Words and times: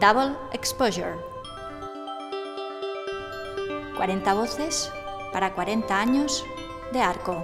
Double 0.00 0.36
Exposure. 0.52 1.16
40 3.96 4.34
voces 4.34 4.92
para 5.32 5.52
40 5.54 6.00
años 6.00 6.44
de 6.92 7.00
arco. 7.00 7.42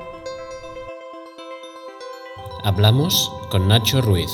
Hablamos 2.63 3.33
con 3.51 3.67
Nacho 3.67 4.01
Ruiz, 4.03 4.31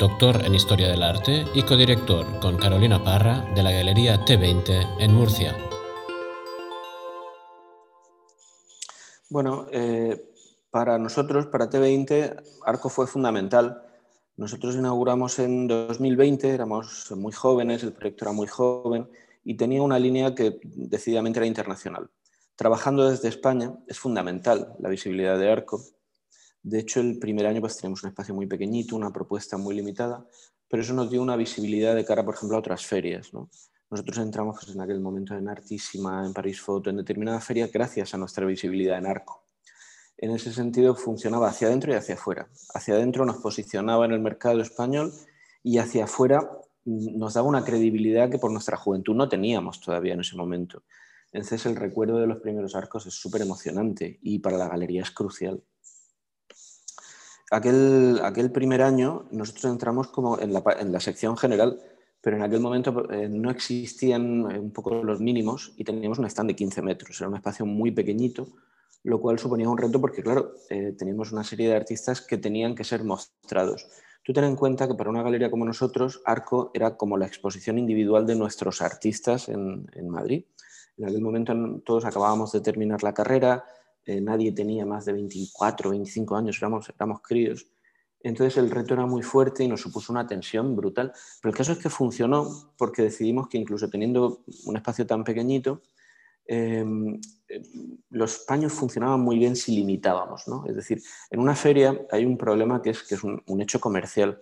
doctor 0.00 0.44
en 0.44 0.56
Historia 0.56 0.88
del 0.88 1.04
Arte 1.04 1.46
y 1.54 1.62
codirector 1.62 2.40
con 2.40 2.56
Carolina 2.56 3.04
Parra 3.04 3.44
de 3.54 3.62
la 3.62 3.70
Galería 3.70 4.24
T20 4.24 4.96
en 4.98 5.14
Murcia. 5.14 5.56
Bueno, 9.30 9.66
eh, 9.70 10.20
para 10.70 10.98
nosotros, 10.98 11.46
para 11.46 11.70
T20, 11.70 12.42
Arco 12.66 12.88
fue 12.88 13.06
fundamental. 13.06 13.91
Nosotros 14.36 14.74
inauguramos 14.74 15.38
en 15.38 15.68
2020, 15.68 16.48
éramos 16.48 17.12
muy 17.16 17.32
jóvenes, 17.32 17.82
el 17.82 17.92
proyecto 17.92 18.24
era 18.24 18.32
muy 18.32 18.46
joven 18.46 19.08
y 19.44 19.56
tenía 19.56 19.82
una 19.82 19.98
línea 19.98 20.34
que 20.34 20.58
decididamente 20.62 21.38
era 21.38 21.46
internacional. 21.46 22.10
Trabajando 22.56 23.10
desde 23.10 23.28
España 23.28 23.74
es 23.86 23.98
fundamental 23.98 24.74
la 24.78 24.88
visibilidad 24.88 25.38
de 25.38 25.50
Arco. 25.50 25.82
De 26.62 26.78
hecho, 26.78 27.00
el 27.00 27.18
primer 27.18 27.46
año 27.46 27.60
pues, 27.60 27.76
teníamos 27.76 28.02
un 28.04 28.10
espacio 28.10 28.34
muy 28.34 28.46
pequeñito, 28.46 28.96
una 28.96 29.12
propuesta 29.12 29.56
muy 29.56 29.74
limitada, 29.74 30.26
pero 30.68 30.82
eso 30.82 30.94
nos 30.94 31.10
dio 31.10 31.20
una 31.20 31.36
visibilidad 31.36 31.94
de 31.94 32.04
cara, 32.04 32.24
por 32.24 32.34
ejemplo, 32.34 32.56
a 32.56 32.60
otras 32.60 32.86
ferias. 32.86 33.32
Nosotros 33.90 34.18
entramos 34.18 34.56
pues, 34.60 34.74
en 34.74 34.80
aquel 34.80 35.00
momento 35.00 35.34
en 35.34 35.48
Artísima, 35.48 36.24
en 36.24 36.32
París 36.32 36.60
Foto, 36.60 36.88
en 36.88 36.96
determinada 36.96 37.40
feria, 37.40 37.68
gracias 37.70 38.14
a 38.14 38.18
nuestra 38.18 38.46
visibilidad 38.46 38.96
en 38.96 39.06
Arco. 39.06 39.41
En 40.22 40.30
ese 40.30 40.52
sentido, 40.52 40.94
funcionaba 40.94 41.48
hacia 41.48 41.66
adentro 41.66 41.92
y 41.92 41.96
hacia 41.96 42.14
afuera. 42.14 42.46
Hacia 42.74 42.94
adentro 42.94 43.24
nos 43.24 43.38
posicionaba 43.38 44.04
en 44.04 44.12
el 44.12 44.20
mercado 44.20 44.60
español 44.60 45.12
y 45.64 45.78
hacia 45.78 46.04
afuera 46.04 46.48
mm, 46.84 47.18
nos 47.18 47.34
daba 47.34 47.48
una 47.48 47.64
credibilidad 47.64 48.30
que 48.30 48.38
por 48.38 48.52
nuestra 48.52 48.76
juventud 48.76 49.16
no 49.16 49.28
teníamos 49.28 49.80
todavía 49.80 50.14
en 50.14 50.20
ese 50.20 50.36
momento. 50.36 50.84
Entonces 51.32 51.66
el 51.66 51.74
recuerdo 51.74 52.18
de 52.18 52.28
los 52.28 52.38
primeros 52.38 52.76
arcos 52.76 53.04
es 53.06 53.14
súper 53.14 53.42
emocionante 53.42 54.20
y 54.22 54.38
para 54.38 54.58
la 54.58 54.68
galería 54.68 55.02
es 55.02 55.10
crucial. 55.10 55.60
Aquel, 57.50 58.20
aquel 58.22 58.52
primer 58.52 58.80
año 58.80 59.24
nosotros 59.32 59.64
entramos 59.72 60.06
como 60.06 60.38
en 60.38 60.52
la, 60.52 61.00
sección 61.00 61.36
general, 61.36 61.80
pero 62.20 62.36
en 62.36 62.44
aquel 62.44 62.60
momento 62.60 63.10
eh, 63.10 63.28
no 63.28 63.50
existían 63.50 64.52
eh, 64.52 64.58
un 64.60 64.70
poco 64.70 65.02
los 65.02 65.20
mínimos 65.20 65.72
y 65.76 65.82
teníamos 65.82 66.20
un 66.20 66.26
stand 66.26 66.50
de 66.50 66.54
15 66.54 66.80
metros. 66.80 67.20
Era 67.20 67.28
un 67.28 67.34
espacio 67.34 67.66
muy 67.66 67.90
pequeñito, 67.90 68.46
lo 69.04 69.20
cual 69.20 69.38
suponía 69.38 69.68
un 69.68 69.78
reto 69.78 70.00
porque, 70.00 70.22
claro, 70.22 70.54
eh, 70.70 70.94
teníamos 70.96 71.32
una 71.32 71.44
serie 71.44 71.68
de 71.68 71.76
artistas 71.76 72.20
que 72.20 72.38
tenían 72.38 72.74
que 72.74 72.84
ser 72.84 73.04
mostrados. 73.04 73.88
Tú 74.24 74.32
ten 74.32 74.44
en 74.44 74.56
cuenta 74.56 74.86
que 74.86 74.94
para 74.94 75.10
una 75.10 75.22
galería 75.22 75.50
como 75.50 75.64
nosotros, 75.64 76.22
Arco 76.24 76.70
era 76.74 76.96
como 76.96 77.16
la 77.16 77.26
exposición 77.26 77.78
individual 77.78 78.26
de 78.26 78.36
nuestros 78.36 78.80
artistas 78.80 79.48
en, 79.48 79.86
en 79.94 80.08
Madrid. 80.08 80.44
En 80.96 81.06
aquel 81.06 81.20
momento 81.20 81.54
todos 81.84 82.04
acabábamos 82.04 82.52
de 82.52 82.60
terminar 82.60 83.02
la 83.02 83.14
carrera, 83.14 83.64
eh, 84.04 84.20
nadie 84.20 84.52
tenía 84.52 84.84
más 84.84 85.04
de 85.04 85.12
24, 85.12 85.90
25 85.90 86.36
años, 86.36 86.58
éramos, 86.58 86.88
éramos 86.90 87.20
críos. 87.22 87.66
Entonces 88.20 88.56
el 88.56 88.70
reto 88.70 88.94
era 88.94 89.06
muy 89.06 89.22
fuerte 89.22 89.64
y 89.64 89.68
nos 89.68 89.80
supuso 89.80 90.12
una 90.12 90.26
tensión 90.26 90.76
brutal. 90.76 91.12
Pero 91.40 91.50
el 91.50 91.56
caso 91.56 91.72
es 91.72 91.78
que 91.78 91.90
funcionó 91.90 92.72
porque 92.76 93.02
decidimos 93.02 93.48
que 93.48 93.58
incluso 93.58 93.88
teniendo 93.88 94.44
un 94.64 94.76
espacio 94.76 95.06
tan 95.06 95.24
pequeñito, 95.24 95.82
em, 96.46 97.20
los 98.10 98.38
paños 98.40 98.72
funcionaban 98.72 99.20
muy 99.20 99.38
bien 99.38 99.56
si 99.56 99.76
limitábamos. 99.76 100.48
¿no? 100.48 100.64
Es 100.66 100.76
decir, 100.76 101.02
en 101.30 101.40
una 101.40 101.54
feria 101.54 102.00
hay 102.10 102.24
un 102.24 102.38
problema 102.38 102.80
que 102.82 102.90
es, 102.90 103.02
que 103.02 103.14
es 103.14 103.24
un, 103.24 103.42
hecho 103.60 103.80
comercial 103.80 104.38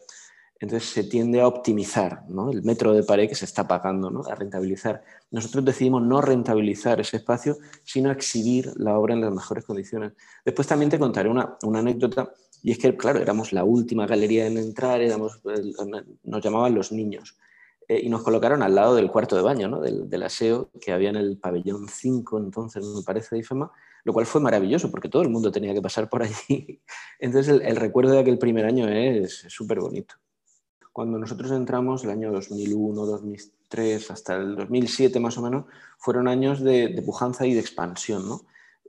entonces 0.60 0.90
se 0.90 1.04
tiende 1.04 1.40
a 1.40 1.48
optimizar 1.48 2.22
el 2.52 2.62
metro 2.62 2.92
de 2.92 3.02
pared 3.02 3.26
que 3.26 3.34
se 3.34 3.46
está 3.46 3.66
pagando, 3.66 4.10
¿no? 4.10 4.22
a 4.30 4.34
rentabilizar. 4.34 5.02
Nosotros 5.30 5.64
decidimos 5.64 6.02
no 6.02 6.20
rentabilizar 6.20 7.00
ese 7.00 7.16
espacio, 7.16 7.56
sino 7.82 8.10
exhibir 8.10 8.70
la 8.76 8.98
obra 8.98 9.14
en 9.14 9.22
las 9.22 9.32
mejores 9.32 9.64
condiciones. 9.64 10.12
Después 10.44 10.68
también 10.68 10.90
te 10.90 10.98
contaré 10.98 11.30
una, 11.30 11.56
anécdota, 11.62 12.30
y 12.62 12.72
es 12.72 12.78
que, 12.78 12.94
claro, 12.94 13.20
éramos 13.20 13.54
la 13.54 13.64
última 13.64 14.06
galería 14.06 14.46
en 14.46 14.58
entrar, 14.58 15.00
éramos, 15.00 15.40
nos 16.24 16.44
llamaban 16.44 16.74
los 16.74 16.92
niños, 16.92 17.38
eh, 17.90 18.02
y 18.04 18.08
nos 18.08 18.22
colocaron 18.22 18.62
al 18.62 18.76
lado 18.76 18.94
del 18.94 19.10
cuarto 19.10 19.34
de 19.34 19.42
baño, 19.42 19.66
¿no? 19.66 19.80
del, 19.80 20.22
aseo 20.22 20.70
que 20.80 20.92
había 20.92 21.10
en 21.10 21.16
el 21.16 21.38
pabellón 21.38 21.88
5, 21.88 22.38
entonces 22.38 22.86
me 22.86 23.02
parece, 23.02 23.34
de 23.34 23.40
IFEMA, 23.40 23.68
lo 24.04 24.12
cual 24.12 24.26
fue 24.26 24.40
maravilloso 24.40 24.92
porque 24.92 25.08
todo 25.08 25.22
el 25.22 25.28
mundo 25.28 25.50
tenía 25.50 25.74
que 25.74 25.82
pasar 25.82 26.08
por 26.08 26.22
allí. 26.22 26.80
Entonces 27.18 27.60
el, 27.60 27.74
recuerdo 27.74 28.12
de 28.12 28.20
aquel 28.20 28.38
primer 28.38 28.64
año 28.64 28.86
es 28.86 29.44
súper 29.48 29.80
bonito. 29.80 30.14
Cuando 30.92 31.18
nosotros 31.18 31.50
entramos, 31.50 32.04
el 32.04 32.10
año 32.10 32.30
2001, 32.30 33.06
2003, 33.06 34.10
hasta 34.12 34.36
el 34.36 34.54
2007 34.54 35.18
más 35.18 35.36
o 35.36 35.42
menos, 35.42 35.64
fueron 35.98 36.28
años 36.28 36.60
de, 36.60 37.02
pujanza 37.04 37.44
y 37.44 37.54
de 37.54 37.60
expansión. 37.60 38.22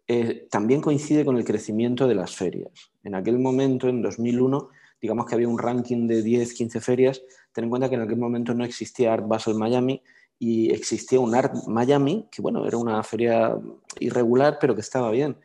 Eh, 0.07 0.47
también 0.51 0.79
coincide 0.79 1.25
con 1.25 1.37
el 1.37 1.43
crecimiento 1.43 2.07
de 2.07 2.13
las 2.13 2.35
ferias. 2.35 2.91
En 3.03 3.15
aquel 3.15 3.39
momento, 3.39 3.89
en 3.89 4.03
2001, 4.03 4.69
digamos 5.01 5.25
que 5.25 5.35
había 5.35 5.47
un 5.47 5.57
ranking 5.57 6.07
de 6.07 6.21
10, 6.21 6.53
15 6.53 6.81
ferias. 6.81 7.21
Ten 7.51 7.65
en 7.65 7.69
cuenta 7.69 7.89
que 7.89 7.95
en 7.95 8.01
aquel 8.01 8.17
momento 8.17 8.53
no 8.53 8.63
existía 8.63 9.13
Art 9.13 9.27
Basel 9.27 9.55
Miami 9.55 10.01
y 10.37 10.71
existía 10.71 11.19
un 11.19 11.35
Art 11.35 11.53
Miami, 11.67 12.27
que 12.31 12.41
bueno, 12.41 12.65
era 12.65 12.77
una 12.77 13.01
feria 13.03 13.57
irregular, 13.99 14.57
pero 14.59 14.75
que 14.75 14.81
estaba 14.81 15.11
bien. 15.11 15.37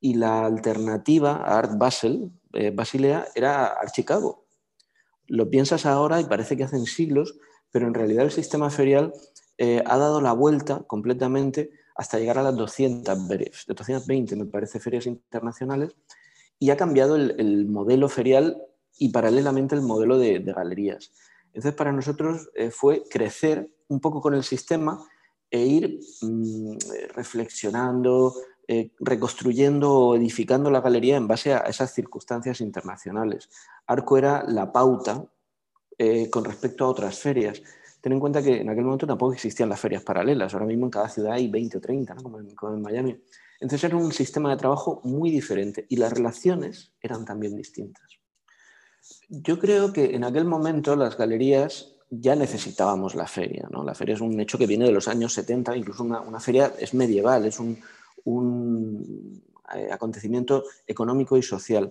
Y 0.00 0.14
la 0.14 0.46
alternativa 0.46 1.36
a 1.36 1.58
Art 1.58 1.78
Basel, 1.78 2.32
eh, 2.54 2.70
Basilea, 2.70 3.26
era 3.34 3.66
Art 3.66 3.92
Chicago, 3.92 4.42
lo 5.26 5.48
piensas 5.48 5.86
ahora 5.86 6.20
y 6.20 6.24
parece 6.24 6.56
que 6.56 6.64
hacen 6.64 6.84
siglos, 6.84 7.38
pero 7.70 7.86
en 7.86 7.94
realidad 7.94 8.24
el 8.24 8.30
sistema 8.30 8.68
ferial 8.70 9.12
eh, 9.58 9.82
ha 9.86 9.96
dado 9.96 10.20
la 10.20 10.32
vuelta 10.32 10.82
completamente 10.86 11.70
hasta 11.94 12.18
llegar 12.18 12.38
a 12.38 12.42
las 12.42 12.56
200 12.56 13.28
ferias, 13.28 13.64
220 13.66 14.36
me 14.36 14.46
parece 14.46 14.80
ferias 14.80 15.06
internacionales, 15.06 15.94
y 16.58 16.70
ha 16.70 16.76
cambiado 16.76 17.16
el, 17.16 17.66
modelo 17.66 18.08
ferial 18.08 18.62
y 18.98 19.10
paralelamente 19.10 19.74
el 19.74 19.82
modelo 19.82 20.18
de, 20.18 20.40
galerías. 20.40 21.12
Entonces 21.46 21.74
para 21.74 21.92
nosotros 21.92 22.50
eh, 22.54 22.70
fue 22.70 23.04
crecer 23.10 23.70
un 23.88 24.00
poco 24.00 24.20
con 24.20 24.34
el 24.34 24.42
sistema 24.42 24.98
e 25.50 25.64
ir 25.66 26.00
mm, 26.22 26.76
reflexionando, 27.14 28.34
eh, 28.68 28.92
reconstruyendo 29.00 29.92
o 29.92 30.16
edificando 30.16 30.70
la 30.70 30.80
galería 30.80 31.16
en 31.16 31.26
base 31.26 31.52
a 31.52 31.58
esas 31.58 31.92
circunstancias 31.92 32.60
internacionales. 32.60 33.50
Arco 33.86 34.16
era 34.16 34.44
la 34.46 34.72
pauta 34.72 35.26
eh, 35.98 36.30
con 36.30 36.44
respecto 36.44 36.84
a 36.84 36.88
otras 36.88 37.18
ferias. 37.18 37.62
Ten 38.00 38.12
en 38.12 38.20
cuenta 38.20 38.42
que 38.42 38.60
en 38.60 38.68
aquel 38.70 38.84
momento 38.84 39.06
tampoco 39.06 39.34
existían 39.34 39.68
las 39.68 39.80
ferias 39.80 40.02
paralelas. 40.02 40.54
Ahora 40.54 40.66
mismo 40.66 40.86
en 40.86 40.90
cada 40.90 41.08
ciudad 41.08 41.32
hay 41.32 41.48
20 41.48 41.78
o 41.78 41.80
30, 41.80 42.14
como, 42.16 42.38
en, 42.38 42.82
Miami. 42.82 43.20
Entonces 43.60 43.84
era 43.84 43.96
un 43.96 44.12
sistema 44.12 44.50
de 44.50 44.56
trabajo 44.56 45.00
muy 45.04 45.30
diferente 45.30 45.86
y 45.88 45.96
las 45.96 46.12
relaciones 46.12 46.92
eran 47.00 47.24
también 47.24 47.54
distintas. 47.54 48.21
Yo 49.28 49.58
creo 49.58 49.92
que 49.92 50.14
en 50.14 50.24
aquel 50.24 50.44
momento 50.44 50.94
las 50.96 51.16
galerías 51.16 51.92
ya 52.10 52.36
necesitábamos 52.36 53.14
la 53.14 53.26
feria. 53.26 53.66
¿no? 53.70 53.82
La 53.84 53.94
feria 53.94 54.14
es 54.14 54.20
un 54.20 54.38
hecho 54.38 54.58
que 54.58 54.66
viene 54.66 54.84
de 54.84 54.92
los 54.92 55.08
años 55.08 55.32
70, 55.32 55.76
incluso 55.76 56.04
una, 56.04 56.40
feria 56.40 56.72
es 56.78 56.92
medieval, 56.92 57.46
es 57.46 57.58
un, 57.58 57.82
eh, 59.74 59.88
acontecimiento 59.90 60.64
económico 60.86 61.38
y 61.38 61.42
social, 61.42 61.90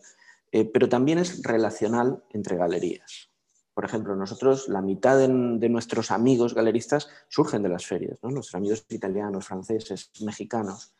eh, 0.52 0.66
pero 0.66 0.88
también 0.88 1.18
es 1.18 1.42
relacional 1.42 2.24
entre 2.30 2.56
galerías. 2.56 3.30
Por 3.74 3.86
ejemplo, 3.86 4.16
nosotros, 4.16 4.68
la 4.68 4.82
mitad 4.82 5.18
de, 5.18 5.28
nuestros 5.28 6.12
amigos 6.12 6.54
galeristas 6.54 7.10
surgen 7.30 7.64
de 7.64 7.70
las 7.70 7.86
ferias, 7.86 8.20
nuestros 8.22 8.54
amigos 8.54 8.86
italianos, 8.90 9.48
franceses, 9.48 10.12
mexicanos. 10.22 10.94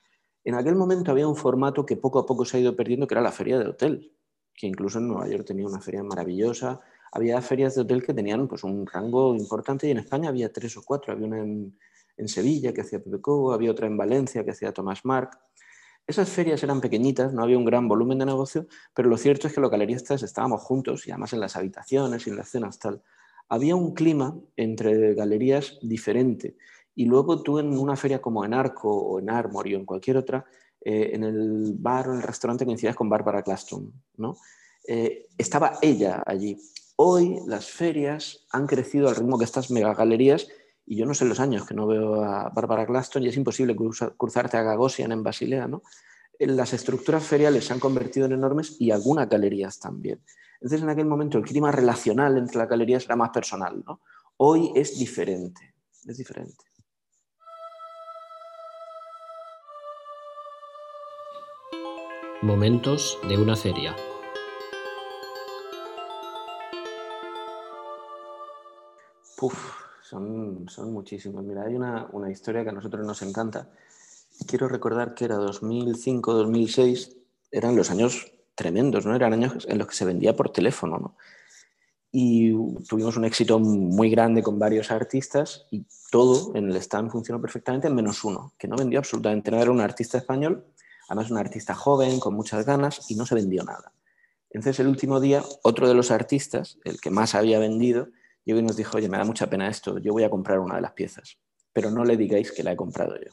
En 0.44 0.56
aquel 0.56 0.76
momento 0.76 1.12
había 1.12 1.28
un 1.28 1.36
formato 1.36 1.86
que 1.86 1.98
poco 1.98 2.18
a 2.18 2.26
poco 2.26 2.46
se 2.46 2.58
ha 2.58 2.60
ido 2.62 2.76
perdiendo, 2.76 3.06
que 3.06 3.14
era 3.14 3.22
la 3.22 3.32
feria 3.32 3.60
de 3.60 3.68
hotel, 3.68 4.16
que 4.54 4.68
incluso 4.68 5.00
en 5.00 5.08
Nueva 5.08 5.28
York 5.28 5.46
tenía 5.46 5.66
una 5.66 5.82
feria 5.82 6.04
maravillosa. 6.04 6.80
Había 7.12 7.42
ferias 7.42 7.76
de 7.76 7.82
hotel 7.82 8.04
que 8.04 8.14
tenían 8.14 8.48
pues, 8.48 8.64
un 8.64 8.86
rango 8.86 9.36
importante 9.36 9.88
y 9.88 9.92
en 9.92 9.98
España 9.98 10.30
había 10.30 10.52
tres 10.52 10.78
o 10.78 10.84
cuatro. 10.84 11.14
Había 11.14 11.28
una 11.28 11.40
en, 11.40 11.78
Sevilla 12.28 12.72
que 12.72 12.82
hacía 12.82 13.04
Pepe 13.04 13.18
había 13.52 13.72
otra 13.72 13.88
en 13.88 13.98
Valencia 13.98 14.44
que 14.46 14.52
hacía 14.52 14.72
Tomás 14.72 15.04
Marc. 15.06 15.40
Esas 16.06 16.30
ferias 16.30 16.62
eran 16.62 16.80
pequeñitas, 16.80 17.34
no 17.34 17.42
había 17.42 17.58
un 17.58 17.66
gran 17.66 17.88
volumen 17.88 18.20
de 18.20 18.28
negocio, 18.28 18.68
pero 18.94 19.10
lo 19.10 19.18
cierto 19.18 19.48
es 19.48 19.54
que 19.54 19.62
los 19.62 19.72
galeristas 19.72 20.22
estábamos 20.22 20.62
juntos 20.62 21.08
y 21.08 21.12
además 21.12 21.34
en 21.34 21.40
las 21.40 21.56
habitaciones 21.56 22.28
y 22.28 22.30
en 22.30 22.36
las 22.36 22.50
cenas 22.50 22.78
tal. 22.78 23.02
Había 23.50 23.76
un 23.76 23.94
clima 23.94 24.38
entre 24.56 25.16
galerías 25.16 25.80
diferente. 25.82 26.58
Y 26.96 27.06
luego 27.06 27.42
tú 27.42 27.60
en 27.60 27.78
una 27.78 27.96
feria 27.96 28.22
como 28.22 28.46
en 28.46 28.54
Arco 28.54 28.92
o 28.92 29.20
en 29.20 29.30
Armory 29.30 29.76
o 29.76 29.80
en 29.80 29.86
cualquier 29.86 30.18
otra, 30.18 30.46
eh, 30.84 31.12
en 31.14 31.24
el 31.24 31.74
bar 31.78 32.08
o 32.08 32.12
en 32.12 32.18
el 32.18 32.24
restaurante 32.24 32.66
coincidías 32.66 32.96
con 32.96 33.10
Barbara 33.10 33.44
Claston. 33.44 33.92
¿no? 34.18 34.38
Eh, 34.88 35.28
estaba 35.38 35.78
ella 35.82 36.24
allí. 36.26 36.58
Hoy 36.96 37.40
las 37.48 37.68
ferias 37.68 38.46
han 38.52 38.68
crecido 38.68 39.10
al 39.10 39.16
ritmo 39.16 39.38
que 39.38 39.46
estas 39.46 39.72
megagalerías 39.72 40.48
y 40.86 40.98
yo 40.98 41.06
no 41.06 41.14
sé 41.14 41.26
los 41.26 41.40
años 41.40 41.66
que 41.66 41.74
no 41.74 41.88
veo 41.88 42.24
a 42.24 42.50
Bárbara 42.50 42.86
Glaston 42.86 43.24
y 43.24 43.30
es 43.30 43.38
imposible 43.38 43.76
cruzarte 44.18 44.58
a 44.58 44.64
Gagosian 44.64 45.12
en 45.12 45.24
Basilea, 45.24 45.68
¿no? 45.68 45.84
Las 46.40 46.74
estructuras 46.74 47.24
feriales 47.24 47.66
se 47.66 47.74
han 47.74 47.80
convertido 47.80 48.26
en 48.26 48.34
enormes 48.34 48.76
y 48.80 48.92
algunas 48.92 49.30
galerías 49.30 49.80
también. 49.80 50.22
Entonces, 50.56 50.82
en 50.82 50.90
aquel 50.90 51.06
momento, 51.06 51.38
el 51.38 51.44
clima 51.44 51.72
relacional 51.72 52.38
entre 52.38 52.58
las 52.58 52.68
galerías 52.68 53.06
era 53.06 53.16
más 53.16 53.30
personal, 53.30 53.84
¿no? 53.86 54.02
Hoy 54.38 54.72
es 54.76 54.98
diferente, 54.98 55.76
es 56.06 56.18
diferente. 56.18 56.66
Momentos 62.44 63.20
de 63.30 63.38
una 63.38 63.56
feria. 63.56 63.96
Uf, 69.40 69.54
son, 70.02 70.68
son 70.68 70.92
muchísimos. 70.92 71.44
Mira, 71.44 71.66
hay 71.66 71.76
una, 71.76 72.08
una, 72.12 72.32
historia 72.32 72.64
que 72.64 72.70
a 72.70 72.74
nosotros 72.74 73.06
nos 73.06 73.22
encanta. 73.22 73.70
Quiero 74.48 74.68
recordar 74.68 75.14
que 75.14 75.26
era 75.26 75.38
2005-2006, 75.38 77.16
eran 77.52 77.76
los 77.76 77.92
años 77.92 78.32
tremendos, 78.56 79.06
¿no? 79.06 79.16
Eran 79.16 79.34
años 79.34 79.68
en 79.70 79.78
los 79.78 79.86
que 79.86 79.96
se 79.96 80.06
vendía 80.06 80.36
por 80.36 80.52
teléfono, 80.52 80.98
¿no? 80.98 81.16
Y 82.12 82.54
tuvimos 82.88 83.18
un 83.18 83.26
éxito 83.26 83.60
muy 83.60 84.10
grande 84.10 84.42
con 84.42 84.58
varios 84.58 84.90
artistas 84.90 85.68
y 85.70 85.86
todo 86.10 86.56
en 86.56 86.72
el 86.72 86.76
stand 86.78 87.12
funcionó 87.12 87.40
perfectamente, 87.40 87.88
menos 87.92 88.24
uno, 88.24 88.54
que 88.58 88.68
no 88.68 88.78
vendió 88.78 88.98
absolutamente 88.98 89.52
nada. 89.52 89.62
Era 89.62 89.72
un 89.72 89.80
artista 89.80 90.18
español 90.18 90.66
Además, 91.12 91.30
un 91.30 91.40
artista 91.40 91.76
joven, 91.76 92.22
con 92.22 92.34
muchas 92.34 92.66
ganas, 92.66 93.12
y 93.12 93.16
no 93.16 93.26
se 93.26 93.36
vendió 93.36 93.66
nada. 93.66 93.92
Entonces, 94.50 94.80
el 94.80 94.88
último 94.88 95.20
día, 95.20 95.44
otro 95.62 95.90
de 95.90 95.94
los 95.94 96.10
artistas, 96.10 96.80
el 96.86 97.02
que 97.02 97.12
más 97.12 97.36
había 97.36 97.60
vendido, 97.60 98.08
llegó 98.46 98.60
y 98.60 98.64
nos 98.64 98.78
dijo, 98.78 98.96
oye, 98.96 99.10
me 99.10 99.18
da 99.18 99.26
mucha 99.26 99.50
pena 99.50 99.68
esto, 99.68 99.98
yo 99.98 100.14
voy 100.14 100.24
a 100.24 100.30
comprar 100.30 100.60
una 100.60 100.76
de 100.76 100.82
las 100.82 100.94
piezas, 100.94 101.38
pero 101.74 101.92
no 101.92 102.06
le 102.06 102.16
digáis 102.16 102.54
que 102.54 102.64
la 102.64 102.72
he 102.72 102.76
comprado 102.78 103.18
yo. 103.18 103.30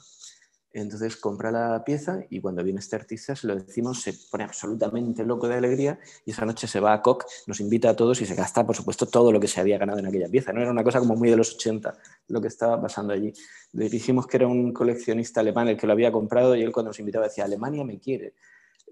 Entonces 0.72 1.16
compra 1.16 1.50
la 1.50 1.82
pieza 1.82 2.20
y 2.28 2.40
cuando 2.40 2.62
viene 2.62 2.80
este 2.80 2.96
artista, 2.96 3.34
se 3.34 3.46
lo 3.46 3.56
decimos, 3.56 4.02
se 4.02 4.12
pone 4.30 4.44
absolutamente 4.44 5.24
loco 5.24 5.48
de 5.48 5.56
alegría 5.56 5.98
y 6.26 6.32
esa 6.32 6.44
noche 6.44 6.66
se 6.66 6.78
va 6.78 6.92
a 6.92 7.00
Coq, 7.00 7.24
nos 7.46 7.60
invita 7.60 7.90
a 7.90 7.96
todos 7.96 8.20
y 8.20 8.26
se 8.26 8.34
gasta, 8.34 8.66
por 8.66 8.76
supuesto, 8.76 9.06
todo 9.06 9.32
lo 9.32 9.40
que 9.40 9.48
se 9.48 9.60
había 9.60 9.78
ganado 9.78 9.98
en 9.98 10.06
aquella 10.06 10.28
pieza. 10.28 10.52
No 10.52 10.60
era 10.60 10.70
una 10.70 10.84
cosa 10.84 10.98
como 10.98 11.16
muy 11.16 11.30
de 11.30 11.36
los 11.36 11.54
80 11.54 11.96
lo 12.28 12.40
que 12.40 12.48
estaba 12.48 12.80
pasando 12.80 13.14
allí. 13.14 13.32
Le 13.72 13.88
dijimos 13.88 14.26
que 14.26 14.36
era 14.36 14.46
un 14.46 14.72
coleccionista 14.72 15.40
alemán 15.40 15.68
el 15.68 15.76
que 15.76 15.86
lo 15.86 15.94
había 15.94 16.12
comprado 16.12 16.54
y 16.54 16.62
él 16.62 16.72
cuando 16.72 16.90
nos 16.90 16.98
invitaba 16.98 17.26
decía, 17.26 17.44
Alemania 17.44 17.84
me 17.84 17.98
quiere. 17.98 18.34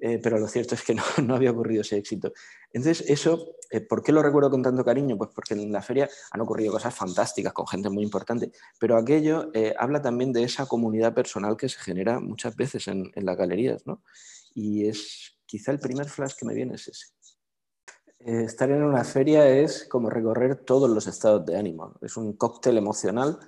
Eh, 0.01 0.19
pero 0.23 0.39
lo 0.39 0.47
cierto 0.49 0.75
es 0.75 0.83
que 0.83 0.95
no, 1.23 1.35
había 1.35 1.51
ocurrido 1.51 1.83
ese 1.83 1.97
éxito. 1.97 2.33
Entonces, 2.73 3.09
eso, 3.09 3.57
eh, 3.71 3.81
¿por 3.81 4.03
qué 4.03 4.13
lo 4.13 4.23
recuerdo 4.23 4.51
con 4.51 4.63
tanto 4.63 4.85
cariño? 4.85 5.17
Pues 5.17 5.31
porque 5.35 5.55
en 5.55 5.73
la 5.73 5.83
feria 5.83 6.09
han 6.31 6.41
ocurrido 6.41 6.73
cosas 6.73 6.95
fantásticas 6.95 7.53
con 7.53 7.67
gente 7.67 7.89
muy 7.89 8.03
importante, 8.03 8.53
pero 8.79 8.97
aquello 8.97 9.51
eh, 9.55 9.75
habla 9.79 10.03
también 10.03 10.33
de 10.33 10.43
esa 10.43 10.67
comunidad 10.67 11.15
personal 11.15 11.57
que 11.57 11.69
se 11.69 11.79
genera 11.79 12.21
muchas 12.21 12.57
veces 12.57 12.89
en, 12.89 13.11
las 13.15 13.37
galerías, 13.37 13.87
¿no? 13.87 14.03
Y 14.55 14.89
es 14.89 15.39
quizá 15.47 15.73
el 15.73 15.79
primer 15.79 16.09
flash 16.09 16.35
que 16.35 16.47
me 16.47 16.55
viene 16.55 16.75
es 16.75 16.89
ese. 16.89 17.07
estar 18.19 18.71
en 18.71 18.83
una 18.83 19.05
feria 19.05 19.49
es 19.49 19.87
como 19.89 20.11
recorrer 20.11 20.57
todos 20.57 20.91
los 20.91 21.07
estados 21.07 21.45
de 21.47 21.57
ánimo, 21.57 21.95
es 22.03 22.17
un 22.17 22.35
cóctel 22.35 22.77
emocional 22.79 23.39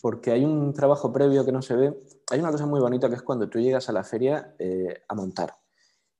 porque 0.00 0.32
hay 0.32 0.44
un 0.44 0.74
trabajo 0.74 1.12
previo 1.12 1.46
que 1.46 1.52
no 1.52 1.62
se 1.62 1.74
ve. 1.76 1.94
Hay 2.30 2.38
una 2.38 2.50
cosa 2.50 2.66
muy 2.66 2.78
bonita 2.78 3.08
que 3.08 3.14
es 3.14 3.22
cuando 3.22 3.48
tú 3.48 3.58
llegas 3.58 3.88
a 3.88 3.92
la 3.92 4.04
feria 4.04 4.54
a 5.08 5.14
montar 5.14 5.63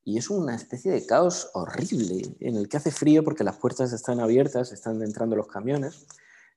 y 0.05 0.19
es 0.19 0.31
una 0.31 0.55
especie 0.55 0.93
de 0.93 1.07
caos 1.07 1.51
horrible 1.55 2.37
en 2.41 2.57
el 2.57 2.69
que 2.69 2.77
hace 2.77 2.91
frío 2.91 3.25
porque 3.25 3.45
las 3.45 3.57
puertas 3.57 3.93
están 3.93 4.21
abiertas, 4.21 4.73
están 4.73 5.03
entrando 5.03 5.35
los 5.35 5.47
camiones, 5.47 6.07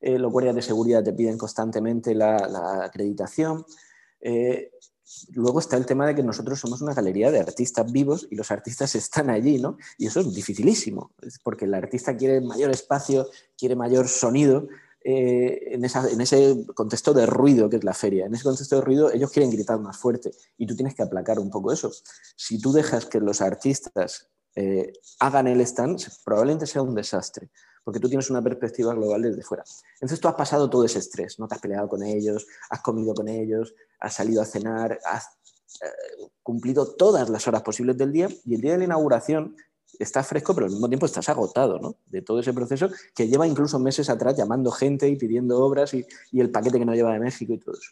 eh, 0.02 0.20
los 0.20 0.32
guardias 0.32 0.56
de 0.56 0.62
seguridad 0.62 1.04
te 1.04 1.14
piden 1.14 1.38
constantemente 1.38 2.14
la, 2.14 2.84
acreditación. 2.84 3.66
Eh, 4.20 4.72
luego 5.34 5.60
está 5.60 5.78
el 5.78 5.86
tema 5.86 6.06
de 6.06 6.16
que 6.16 6.24
nosotros 6.24 6.60
somos 6.60 6.82
una 6.82 6.94
galería 6.94 7.32
de 7.32 7.40
artistas 7.40 7.90
vivos 7.92 8.28
y 8.30 8.36
los 8.36 8.52
artistas 8.52 8.94
están 8.96 9.30
allí, 9.30 9.60
¿no? 9.60 9.78
Y 9.98 10.08
eso 10.08 10.20
es 10.20 10.34
dificilísimo, 10.34 11.12
porque 11.44 11.66
el 11.66 11.74
artista 11.74 12.18
quiere 12.18 12.42
mayor 12.42 12.72
espacio, 12.72 13.28
quiere 13.58 13.76
mayor 13.76 14.08
sonido, 14.08 14.68
eh, 15.10 15.74
en, 15.74 15.86
ese 15.86 16.66
contexto 16.76 17.14
de 17.14 17.26
ruido 17.26 17.70
que 17.70 17.78
es 17.78 17.84
la 17.86 17.94
feria. 17.94 18.26
En 18.26 18.36
ese 18.36 18.44
contexto 18.44 18.76
de 18.76 18.82
ruido 18.82 19.10
ellos 19.10 19.32
quieren 19.32 19.50
gritar 19.50 19.80
más 19.80 19.96
fuerte 19.96 20.34
y 20.58 20.68
tú 20.68 20.76
tienes 20.76 20.96
que 20.96 21.02
aplacar 21.02 21.40
un 21.40 21.50
poco 21.50 21.72
eso. 21.72 21.90
Si 22.36 22.60
tú 22.60 22.74
dejas 22.74 23.06
que 23.06 23.22
los 23.22 23.40
artistas 23.40 24.28
eh, 24.54 24.92
hagan 25.22 25.48
el 25.48 25.62
stand, 25.62 26.02
probablemente 26.26 26.68
sea 26.68 26.82
un 26.82 26.94
desastre, 26.94 27.50
porque 27.86 28.02
tú 28.02 28.10
tienes 28.10 28.30
una 28.30 28.44
perspectiva 28.44 28.94
global 28.94 29.22
desde 29.22 29.44
fuera. 29.44 29.64
Entonces 29.94 30.20
tú 30.20 30.28
has 30.28 30.36
pasado 30.36 30.70
todo 30.70 30.84
ese 30.84 31.00
estrés, 31.00 31.40
no 31.40 31.48
te 31.48 31.56
has 31.56 31.62
peleado 31.62 31.88
con 31.88 32.04
ellos, 32.04 32.46
has 32.70 32.82
comido 32.82 33.14
con 33.14 33.30
ellos, 33.30 33.74
has 34.02 34.14
salido 34.14 34.42
a 34.42 34.46
cenar, 34.46 35.00
has 35.06 35.30
eh, 35.84 36.28
cumplido 36.44 36.96
todas 36.96 37.30
las 37.30 37.48
horas 37.48 37.62
posibles 37.62 37.98
del 37.98 38.12
día 38.12 38.28
y 38.44 38.56
el 38.56 38.60
día 38.60 38.74
de 38.74 38.80
la 38.80 38.84
inauguración 38.84 39.56
estás 40.00 40.28
fresco, 40.28 40.54
pero 40.54 40.66
al 40.66 40.72
mismo 40.72 40.88
tiempo 40.88 41.06
estás 41.06 41.30
agotado 41.30 41.80
¿no? 41.80 41.98
de 42.06 42.22
todo 42.22 42.40
ese 42.40 42.54
proceso 42.54 42.90
que 43.16 43.28
lleva 43.28 43.48
incluso 43.48 43.80
meses 43.80 44.10
atrás 44.10 44.36
llamando 44.38 44.72
gente 44.72 45.08
y 45.10 45.16
pidiendo 45.16 45.60
obras 45.60 45.94
y, 45.94 46.06
el 46.34 46.52
paquete 46.52 46.80
que 46.80 46.86
no 46.86 46.94
lleva 46.94 47.14
de 47.14 47.20
México 47.20 47.54
y 47.54 47.58
todo 47.58 47.76
eso. 47.76 47.92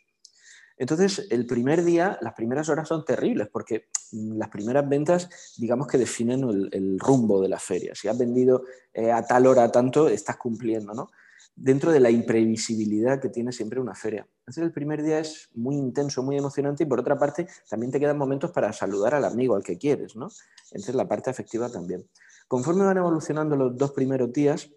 Entonces, 0.78 1.28
el 1.30 1.46
primer 1.46 1.86
día, 1.86 2.18
las 2.22 2.34
primeras 2.34 2.68
horas 2.68 2.90
son 2.90 3.06
terribles 3.06 3.48
porque 3.52 3.88
mm, 4.12 4.38
las 4.38 4.50
primeras 4.50 4.88
ventas, 4.88 5.56
digamos 5.58 5.88
que 5.88 5.98
definen 5.98 6.70
el, 6.72 7.00
rumbo 7.00 7.42
de 7.42 7.50
la 7.50 7.60
feria. 7.60 7.96
Si 7.96 8.08
has 8.08 8.18
vendido 8.18 8.64
eh, 8.94 9.12
a 9.12 9.26
tal 9.26 9.48
hora 9.48 9.72
tanto, 9.72 10.10
estás 10.10 10.38
cumpliendo, 10.38 10.94
¿no? 10.94 11.10
dentro 11.56 11.92
de 11.92 12.00
la 12.00 12.10
imprevisibilidad 12.10 13.22
que 13.22 13.30
tiene 13.30 13.52
siempre 13.52 13.80
una 13.80 13.96
feria. 13.96 14.28
Entonces 14.46 14.64
el 14.64 14.72
primer 14.72 15.02
día 15.02 15.18
es 15.20 15.50
muy 15.56 15.76
intenso, 15.76 16.22
muy 16.22 16.38
emocionante 16.38 16.84
y 16.84 16.86
por 16.86 17.00
otra 17.00 17.18
parte 17.18 17.48
también 17.68 17.92
te 17.92 18.00
quedan 18.00 18.16
momentos 18.16 18.52
para 18.52 18.72
saludar 18.74 19.16
al 19.16 19.26
amigo, 19.26 19.56
al 19.56 19.64
que 19.64 19.80
quieres, 19.80 20.16
¿no? 20.16 20.30
Entonces 20.66 20.94
la 20.94 21.08
parte 21.08 21.32
afectiva 21.32 21.68
también. 21.68 22.08
Conforme 22.48 22.84
van 22.84 22.98
evolucionando 22.98 23.56
los 23.56 23.76
dos 23.76 23.92
primeros 23.92 24.32
días, 24.32 24.70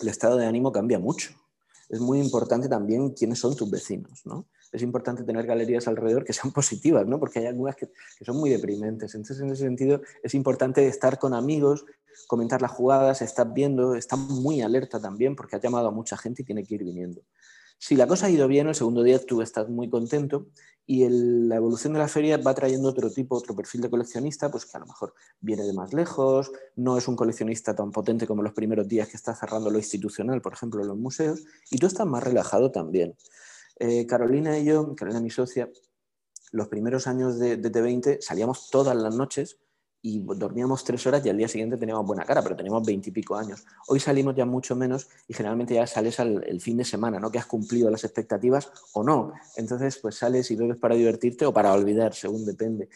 el 0.00 0.08
estado 0.08 0.36
de 0.36 0.44
ánimo 0.44 0.70
cambia 0.70 0.98
mucho. 0.98 1.30
Es 1.88 1.98
muy 1.98 2.20
importante 2.20 2.68
también 2.68 3.10
quiénes 3.14 3.38
son 3.38 3.56
tus 3.56 3.70
vecinos, 3.70 4.20
¿no? 4.26 4.46
Es 4.70 4.82
importante 4.82 5.24
tener 5.24 5.46
galerías 5.46 5.88
alrededor 5.88 6.24
que 6.24 6.34
sean 6.34 6.52
positivas, 6.52 7.06
¿no? 7.06 7.18
Porque 7.18 7.38
hay 7.38 7.46
algunas 7.46 7.76
que, 7.76 7.90
que 8.18 8.24
son 8.26 8.36
muy 8.36 8.50
deprimentes. 8.50 9.14
Entonces, 9.14 9.40
en 9.40 9.50
ese 9.50 9.64
sentido, 9.64 10.02
es 10.22 10.34
importante 10.34 10.86
estar 10.86 11.18
con 11.18 11.32
amigos 11.32 11.86
comentar 12.26 12.62
las 12.62 12.70
jugadas, 12.70 13.22
estás 13.22 13.52
viendo, 13.52 13.94
está 13.94 14.16
muy 14.16 14.62
alerta 14.62 15.00
también 15.00 15.34
porque 15.34 15.56
ha 15.56 15.60
llamado 15.60 15.88
a 15.88 15.90
mucha 15.90 16.16
gente 16.16 16.42
y 16.42 16.44
tiene 16.44 16.64
que 16.64 16.74
ir 16.74 16.84
viniendo. 16.84 17.22
Si 17.82 17.96
la 17.96 18.06
cosa 18.06 18.26
ha 18.26 18.30
ido 18.30 18.46
bien, 18.46 18.68
el 18.68 18.74
segundo 18.74 19.02
día 19.02 19.18
tú 19.24 19.40
estás 19.40 19.70
muy 19.70 19.88
contento 19.88 20.48
y 20.84 21.08
la 21.08 21.56
evolución 21.56 21.94
de 21.94 21.98
la 21.98 22.08
feria 22.08 22.36
va 22.36 22.52
trayendo 22.52 22.90
otro 22.90 23.10
tipo, 23.10 23.36
otro 23.36 23.56
perfil 23.56 23.80
de 23.80 23.88
coleccionista, 23.88 24.50
pues 24.50 24.66
que 24.66 24.76
a 24.76 24.80
lo 24.80 24.86
mejor 24.86 25.14
viene 25.40 25.62
de 25.62 25.72
más 25.72 25.94
lejos, 25.94 26.52
no 26.76 26.98
es 26.98 27.08
un 27.08 27.16
coleccionista 27.16 27.74
tan 27.74 27.90
potente 27.90 28.26
como 28.26 28.42
los 28.42 28.52
primeros 28.52 28.86
días 28.86 29.08
que 29.08 29.16
está 29.16 29.34
cerrando 29.34 29.70
lo 29.70 29.78
institucional, 29.78 30.42
por 30.42 30.52
ejemplo, 30.52 30.84
los 30.84 30.98
museos, 30.98 31.42
y 31.70 31.78
tú 31.78 31.86
estás 31.86 32.06
más 32.06 32.22
relajado 32.22 32.70
también. 32.70 33.16
Eh, 33.78 34.06
Carolina 34.06 34.58
y 34.58 34.66
yo, 34.66 34.94
Carolina 34.94 35.22
mi 35.22 35.30
socia, 35.30 35.70
los 36.52 36.68
primeros 36.68 37.06
años 37.06 37.38
de, 37.38 37.56
de 37.56 37.72
T20 37.72 38.20
salíamos 38.20 38.68
todas 38.68 38.94
las 38.94 39.16
noches 39.16 39.56
y 40.02 40.20
dormíamos 40.20 40.82
tres 40.84 41.06
horas 41.06 41.24
y 41.24 41.28
al 41.28 41.36
día 41.36 41.48
siguiente 41.48 41.76
teníamos 41.76 42.06
buena 42.06 42.24
cara, 42.24 42.42
pero 42.42 42.56
teníamos 42.56 42.86
veintipico 42.86 43.36
años. 43.36 43.64
Hoy 43.88 44.00
salimos 44.00 44.34
ya 44.34 44.46
mucho 44.46 44.74
menos 44.74 45.08
y 45.28 45.34
generalmente 45.34 45.74
ya 45.74 45.86
sales 45.86 46.18
al 46.20 46.60
fin 46.60 46.76
de 46.76 46.84
semana, 46.84 47.18
¿no? 47.18 47.30
Que 47.30 47.38
has 47.38 47.46
cumplido 47.46 47.90
las 47.90 48.04
expectativas 48.04 48.70
o 48.94 49.02
no. 49.02 49.32
Entonces, 49.56 49.98
pues 49.98 50.14
sales 50.16 50.50
y 50.50 50.56
bebes 50.56 50.78
para 50.78 50.94
divertirte 50.94 51.44
o 51.44 51.52
para 51.52 51.72
olvidar, 51.72 52.14
según 52.14 52.46
depende. 52.46 52.88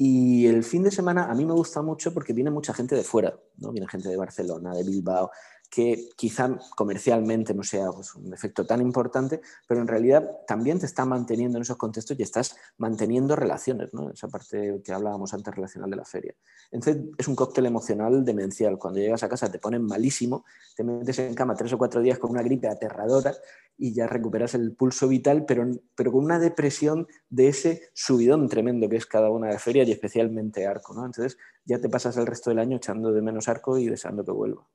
Y 0.00 0.46
el 0.46 0.62
fin 0.62 0.84
de 0.84 0.92
semana 0.92 1.24
a 1.24 1.34
mí 1.34 1.44
me 1.44 1.52
gusta 1.52 1.82
mucho 1.82 2.14
porque 2.14 2.32
viene 2.32 2.50
mucha 2.50 2.72
gente 2.72 2.94
de 2.94 3.02
fuera, 3.02 3.36
¿no? 3.56 3.72
Viene 3.72 3.88
gente 3.88 4.08
de 4.08 4.16
Barcelona, 4.16 4.72
de 4.72 4.84
Bilbao, 4.84 5.30
que 5.70 6.08
quizá 6.16 6.58
comercialmente 6.74 7.52
no 7.52 7.62
sea 7.62 7.90
pues, 7.92 8.14
un 8.14 8.32
efecto 8.32 8.64
tan 8.64 8.80
importante, 8.80 9.40
pero 9.66 9.80
en 9.80 9.88
realidad 9.88 10.26
también 10.46 10.78
te 10.78 10.86
está 10.86 11.04
manteniendo 11.04 11.58
en 11.58 11.62
esos 11.62 11.76
contextos 11.76 12.18
y 12.18 12.22
estás 12.22 12.56
manteniendo 12.78 13.36
relaciones, 13.36 13.92
¿no? 13.92 14.10
esa 14.10 14.28
parte 14.28 14.80
que 14.82 14.92
hablábamos 14.92 15.34
antes 15.34 15.54
relacional 15.54 15.90
de 15.90 15.96
la 15.96 16.04
feria. 16.04 16.34
Entonces 16.70 17.04
es 17.18 17.28
un 17.28 17.36
cóctel 17.36 17.66
emocional 17.66 18.24
demencial. 18.24 18.78
Cuando 18.78 19.00
llegas 19.00 19.22
a 19.22 19.28
casa 19.28 19.50
te 19.50 19.58
ponen 19.58 19.82
malísimo, 19.84 20.44
te 20.74 20.84
metes 20.84 21.18
en 21.18 21.34
cama 21.34 21.54
tres 21.54 21.72
o 21.72 21.78
cuatro 21.78 22.00
días 22.00 22.18
con 22.18 22.30
una 22.30 22.42
gripe 22.42 22.68
aterradora 22.68 23.34
y 23.76 23.92
ya 23.92 24.06
recuperas 24.06 24.54
el 24.54 24.72
pulso 24.72 25.06
vital, 25.06 25.44
pero, 25.46 25.66
pero 25.94 26.12
con 26.12 26.24
una 26.24 26.38
depresión 26.38 27.06
de 27.28 27.48
ese 27.48 27.90
subidón 27.92 28.48
tremendo 28.48 28.88
que 28.88 28.96
es 28.96 29.06
cada 29.06 29.30
una 29.30 29.48
de 29.48 29.52
las 29.54 29.62
ferias 29.62 29.86
y 29.86 29.92
especialmente 29.92 30.66
Arco. 30.66 30.94
Entonces 30.94 31.38
ya 31.64 31.78
te 31.78 31.88
pasas 31.88 32.16
el 32.16 32.26
resto 32.26 32.50
del 32.50 32.58
año 32.58 32.78
echando 32.78 33.12
de 33.12 33.22
menos 33.22 33.48
Arco 33.48 33.78
y 33.78 33.86
deseando 33.86 34.24
que 34.24 34.32
vuelva. 34.32 34.66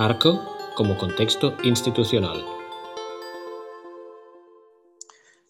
Arco 0.00 0.40
como 0.76 0.96
contexto 0.96 1.58
institucional. 1.62 2.42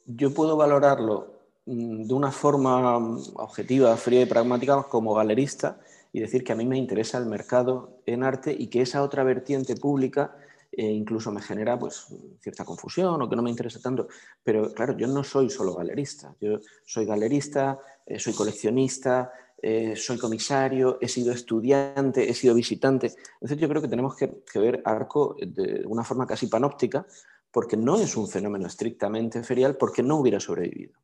Yo 0.06 0.34
puedo 0.34 0.56
valorarlo 0.56 1.44
mm, 1.66 2.02
de 2.02 2.14
una 2.14 2.32
forma 2.32 2.98
objetiva, 3.34 3.96
fría 3.96 4.22
y 4.22 4.26
pragmática 4.26 4.82
como 4.82 5.14
galerista 5.14 5.78
y 6.12 6.18
decir 6.18 6.42
que 6.42 6.50
a 6.50 6.56
mí 6.56 6.66
me 6.66 6.76
interesa 6.76 7.18
el 7.18 7.26
mercado 7.26 8.00
en 8.06 8.24
arte 8.24 8.52
y 8.58 8.66
que 8.66 8.82
esa 8.82 9.04
otra 9.04 9.22
vertiente 9.22 9.76
pública 9.76 10.34
eh, 10.72 10.84
incluso 10.84 11.30
me 11.30 11.42
genera 11.42 11.78
pues, 11.78 12.06
cierta 12.40 12.64
confusión 12.64 13.22
o 13.22 13.28
que 13.28 13.36
no 13.36 13.42
me 13.42 13.50
interesa 13.50 13.78
tanto. 13.80 14.08
Pero 14.42 14.74
claro, 14.74 14.96
yo 14.96 15.06
no 15.06 15.22
soy 15.22 15.48
solo 15.48 15.76
galerista, 15.76 16.34
yo 16.40 16.58
soy 16.84 17.06
galerista, 17.06 17.78
eh, 18.04 18.18
soy 18.18 18.32
coleccionista, 18.32 19.30
eh, 19.62 19.94
soy 19.94 20.16
comisario, 20.18 20.98
he 21.00 21.08
sido 21.08 21.32
estudiante, 21.32 22.30
he 22.30 22.34
sido 22.34 22.54
visitante. 22.54 23.14
Entonces 23.34 23.58
yo 23.58 23.68
creo 23.68 23.82
que 23.82 23.88
tenemos 23.88 24.16
que, 24.16 24.58
ver 24.58 24.82
Arco 24.84 25.36
de 25.38 25.82
una 25.86 26.02
forma 26.02 26.26
casi 26.26 26.46
panóptica, 26.46 27.06
porque 27.50 27.76
no 27.76 28.00
es 28.00 28.16
un 28.16 28.28
fenómeno 28.28 28.66
estrictamente 28.66 29.42
ferial, 29.42 29.76
porque 29.76 30.02
no 30.02 30.16
hubiera 30.16 30.40
sobrevivido. 30.40 30.94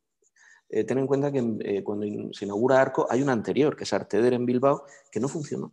Eh, 0.69 0.85
ten 0.85 0.99
en 0.99 1.07
cuenta 1.07 1.31
que 1.31 1.45
eh, 1.61 1.85
cuando 1.85 2.07
se 2.33 2.45
inaugura 2.45 2.81
Arco 2.81 3.07
hay 3.11 3.23
una 3.23 3.33
anterior, 3.33 3.77
que 3.77 3.85
es 3.85 3.93
Arteder 3.93 4.33
en 4.33 4.47
Bilbao, 4.47 4.85
que 5.11 5.21
no 5.21 5.29
funcionó. 5.29 5.73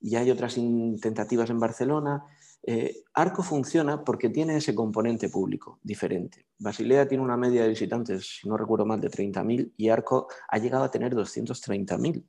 Y 0.00 0.16
hay 0.16 0.30
otras 0.30 0.54
tentativas 0.54 1.50
en 1.50 1.60
Barcelona. 1.60 2.24
Eh, 2.64 3.02
Arco 3.14 3.42
funciona 3.42 4.04
porque 4.04 4.28
tiene 4.28 4.56
ese 4.56 4.74
componente 4.74 5.28
público 5.28 5.80
diferente. 5.82 6.46
Basilea 6.58 7.08
tiene 7.08 7.24
una 7.24 7.36
media 7.36 7.62
de 7.62 7.68
visitantes, 7.68 8.38
si 8.40 8.48
no 8.48 8.56
recuerdo 8.56 8.86
mal, 8.86 9.00
de 9.00 9.10
30.000 9.10 9.72
y 9.76 9.88
Arco 9.88 10.28
ha 10.48 10.58
llegado 10.58 10.84
a 10.84 10.90
tener 10.90 11.14
230.000. 11.14 12.24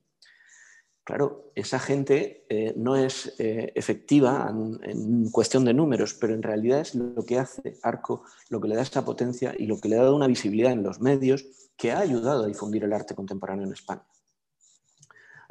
Claro, 1.06 1.52
esa 1.54 1.80
gente 1.80 2.46
eh, 2.50 2.74
no 2.78 2.96
es 2.96 3.36
eh, 3.38 3.74
efectiva 3.76 4.50
en, 4.84 5.30
cuestión 5.32 5.66
de 5.66 5.74
números, 5.74 6.14
pero 6.14 6.34
en 6.34 6.42
realidad 6.42 6.80
es 6.80 6.96
lo 6.96 7.26
que 7.26 7.38
hace 7.38 7.78
Arco, 7.84 8.24
lo 8.50 8.62
que 8.62 8.70
le 8.70 8.76
da 8.76 8.84
esa 8.84 9.04
potencia 9.04 9.54
y 9.58 9.68
lo 9.68 9.80
que 9.80 9.90
le 9.90 9.98
ha 9.98 10.04
dado 10.04 10.16
una 10.16 10.28
visibilidad 10.28 10.72
en 10.72 10.82
los 10.82 11.02
medios 11.02 11.46
que 11.76 11.92
ha 11.92 12.00
ayudado 12.00 12.46
a 12.46 12.48
difundir 12.48 12.86
el 12.86 12.94
arte 12.94 13.16
contemporáneo 13.16 13.66
en 13.66 13.74
España. 13.74 14.06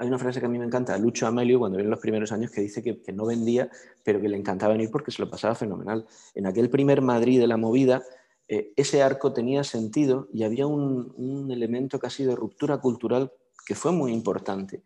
Hay 0.03 0.09
una 0.09 0.19
frase 0.19 0.41
que 0.41 0.47
a 0.47 0.49
mí 0.49 0.59
me 0.59 0.65
encanta, 0.65 0.99
Lucho 0.99 1.27
Amelio, 1.27 1.61
cuando 1.61 1.77
viene 1.77 1.91
los 1.91 2.01
primeros 2.01 2.33
años, 2.33 2.51
que 2.51 2.61
dice 2.61 2.83
que, 2.83 3.13
no 3.13 3.25
vendía, 3.25 3.71
pero 4.03 4.21
que 4.21 4.29
le 4.29 4.37
encantaba 4.37 4.73
venir 4.73 4.91
porque 4.91 5.13
se 5.13 5.23
lo 5.23 5.31
pasaba 5.31 5.55
fenomenal. 5.55 6.07
En 6.35 6.47
aquel 6.47 6.69
primer 6.71 7.03
Madrid 7.03 7.39
de 7.39 7.47
la 7.47 7.57
movida, 7.57 8.03
eh, 8.49 8.73
ese 8.77 9.03
arco 9.03 9.33
tenía 9.33 9.63
sentido 9.63 10.29
y 10.33 10.43
había 10.43 10.67
un 10.67 11.49
elemento 11.51 11.99
casi 11.99 12.25
de 12.25 12.35
ruptura 12.35 12.79
cultural 12.79 13.33
que 13.65 13.77
fue 13.77 13.93
muy 13.93 14.13
importante 14.13 14.83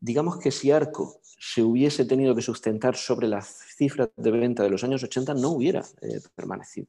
Digamos 0.00 0.38
que 0.38 0.50
si 0.50 0.70
Arco 0.70 1.20
se 1.22 1.62
hubiese 1.62 2.06
tenido 2.06 2.34
que 2.34 2.40
sustentar 2.40 2.96
sobre 2.96 3.28
las 3.28 3.48
cifras 3.76 4.08
de 4.16 4.30
venta 4.30 4.62
de 4.62 4.70
los 4.70 4.82
años 4.82 5.02
80, 5.02 5.34
no 5.34 5.50
hubiera 5.50 5.84
eh, 6.00 6.20
permanecido. 6.34 6.86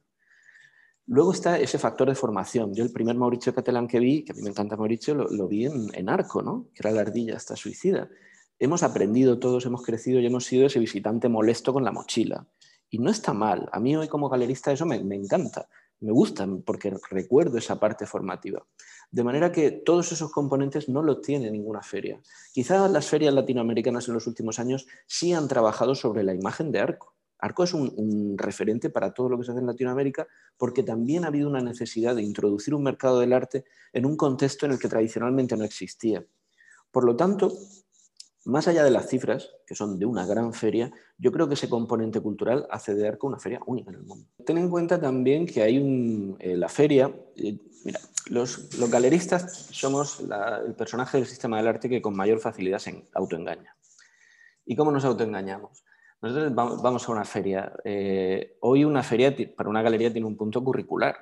Luego 1.06 1.32
está 1.32 1.58
ese 1.58 1.78
factor 1.78 2.08
de 2.08 2.14
formación. 2.14 2.74
Yo 2.74 2.84
el 2.84 2.92
primer 2.92 3.16
Mauricio 3.16 3.54
Catalán 3.54 3.88
que 3.88 3.98
vi, 3.98 4.24
que 4.24 4.32
a 4.32 4.34
mí 4.34 4.42
me 4.42 4.50
encanta 4.50 4.76
Mauricio, 4.76 5.14
lo, 5.14 5.48
vi 5.48 5.66
en, 5.66 6.08
Arco, 6.08 6.42
¿no? 6.42 6.68
que 6.74 6.80
era 6.86 6.92
la 6.92 7.00
ardilla 7.00 7.36
hasta 7.36 7.56
suicida. 7.56 8.08
Hemos 8.58 8.82
aprendido 8.82 9.38
todos, 9.38 9.66
hemos 9.66 9.82
crecido 9.82 10.20
y 10.20 10.26
hemos 10.26 10.44
sido 10.44 10.66
ese 10.66 10.78
visitante 10.78 11.28
molesto 11.28 11.72
con 11.72 11.84
la 11.84 11.90
mochila. 11.90 12.46
Y 12.88 12.98
no 12.98 13.10
está 13.10 13.32
mal. 13.32 13.68
A 13.72 13.80
mí 13.80 13.96
hoy 13.96 14.06
como 14.06 14.28
galerista 14.28 14.70
eso 14.70 14.86
me, 14.86 15.02
me 15.02 15.16
encanta, 15.16 15.68
me 16.02 16.12
gusta 16.12 16.46
porque 16.64 16.92
recuerdo 17.10 17.58
esa 17.58 17.78
parte 17.78 18.06
formativa. 18.06 18.64
De 19.10 19.22
manera 19.22 19.52
que 19.52 19.70
todos 19.70 20.10
esos 20.10 20.32
componentes 20.32 20.88
no 20.88 21.02
lo 21.02 21.20
tiene 21.20 21.50
ninguna 21.50 21.82
feria. 21.82 22.20
Quizás 22.52 22.90
las 22.90 23.06
ferias 23.06 23.32
latinoamericanas 23.34 24.08
en 24.08 24.14
los 24.14 24.26
últimos 24.26 24.58
años 24.58 24.86
sí 25.06 25.32
han 25.32 25.48
trabajado 25.48 25.94
sobre 25.94 26.24
la 26.24 26.34
imagen 26.34 26.72
de 26.72 26.80
Arco. 26.80 27.11
Arco 27.42 27.64
es 27.64 27.74
un, 27.74 28.38
referente 28.38 28.88
para 28.88 29.12
todo 29.12 29.28
lo 29.28 29.36
que 29.36 29.44
se 29.44 29.50
hace 29.50 29.60
en 29.60 29.66
Latinoamérica 29.66 30.28
porque 30.56 30.84
también 30.84 31.24
ha 31.24 31.26
habido 31.26 31.50
una 31.50 31.60
necesidad 31.60 32.14
de 32.14 32.22
introducir 32.22 32.72
un 32.72 32.84
mercado 32.84 33.18
del 33.18 33.32
arte 33.32 33.64
en 33.92 34.06
un 34.06 34.16
contexto 34.16 34.64
en 34.64 34.72
el 34.72 34.78
que 34.78 34.88
tradicionalmente 34.88 35.56
no 35.56 35.64
existía. 35.64 36.24
Por 36.92 37.04
lo 37.04 37.16
tanto, 37.16 37.52
más 38.44 38.68
allá 38.68 38.84
de 38.84 38.92
las 38.92 39.08
cifras, 39.08 39.50
que 39.66 39.74
son 39.74 39.98
de 39.98 40.06
una 40.06 40.24
gran 40.24 40.52
feria, 40.52 40.92
yo 41.18 41.32
creo 41.32 41.48
que 41.48 41.54
ese 41.54 41.68
componente 41.68 42.20
cultural 42.20 42.68
hace 42.70 42.94
de 42.94 43.08
Arco 43.08 43.26
una 43.26 43.40
feria 43.40 43.60
única 43.66 43.90
en 43.90 43.96
el 43.96 44.04
mundo. 44.04 44.28
Ten 44.46 44.58
en 44.58 44.70
cuenta 44.70 45.00
también 45.00 45.44
que 45.44 45.62
hay 45.62 46.36
eh, 46.38 46.56
la 46.56 46.68
feria, 46.68 47.12
eh, 47.34 47.58
mira, 47.84 47.98
los, 48.26 48.70
galeristas 48.88 49.66
somos 49.72 50.20
el 50.20 50.74
personaje 50.74 51.18
del 51.18 51.26
sistema 51.26 51.56
del 51.56 51.66
arte 51.66 51.88
que 51.88 52.00
con 52.00 52.14
mayor 52.14 52.38
facilidad 52.38 52.78
se 52.78 53.08
autoengaña. 53.14 53.76
¿Y 54.64 54.76
cómo 54.76 54.92
nos 54.92 55.04
autoengañamos? 55.04 55.82
Nosotros 56.22 56.54
vamos 56.54 57.08
a 57.08 57.12
una 57.12 57.24
feria. 57.24 57.72
Eh, 57.82 58.56
hoy 58.60 58.84
una 58.84 59.02
feria 59.02 59.34
para 59.56 59.68
una 59.68 59.82
galería 59.82 60.12
tiene 60.12 60.28
un 60.28 60.36
punto 60.36 60.62
curricular. 60.62 61.16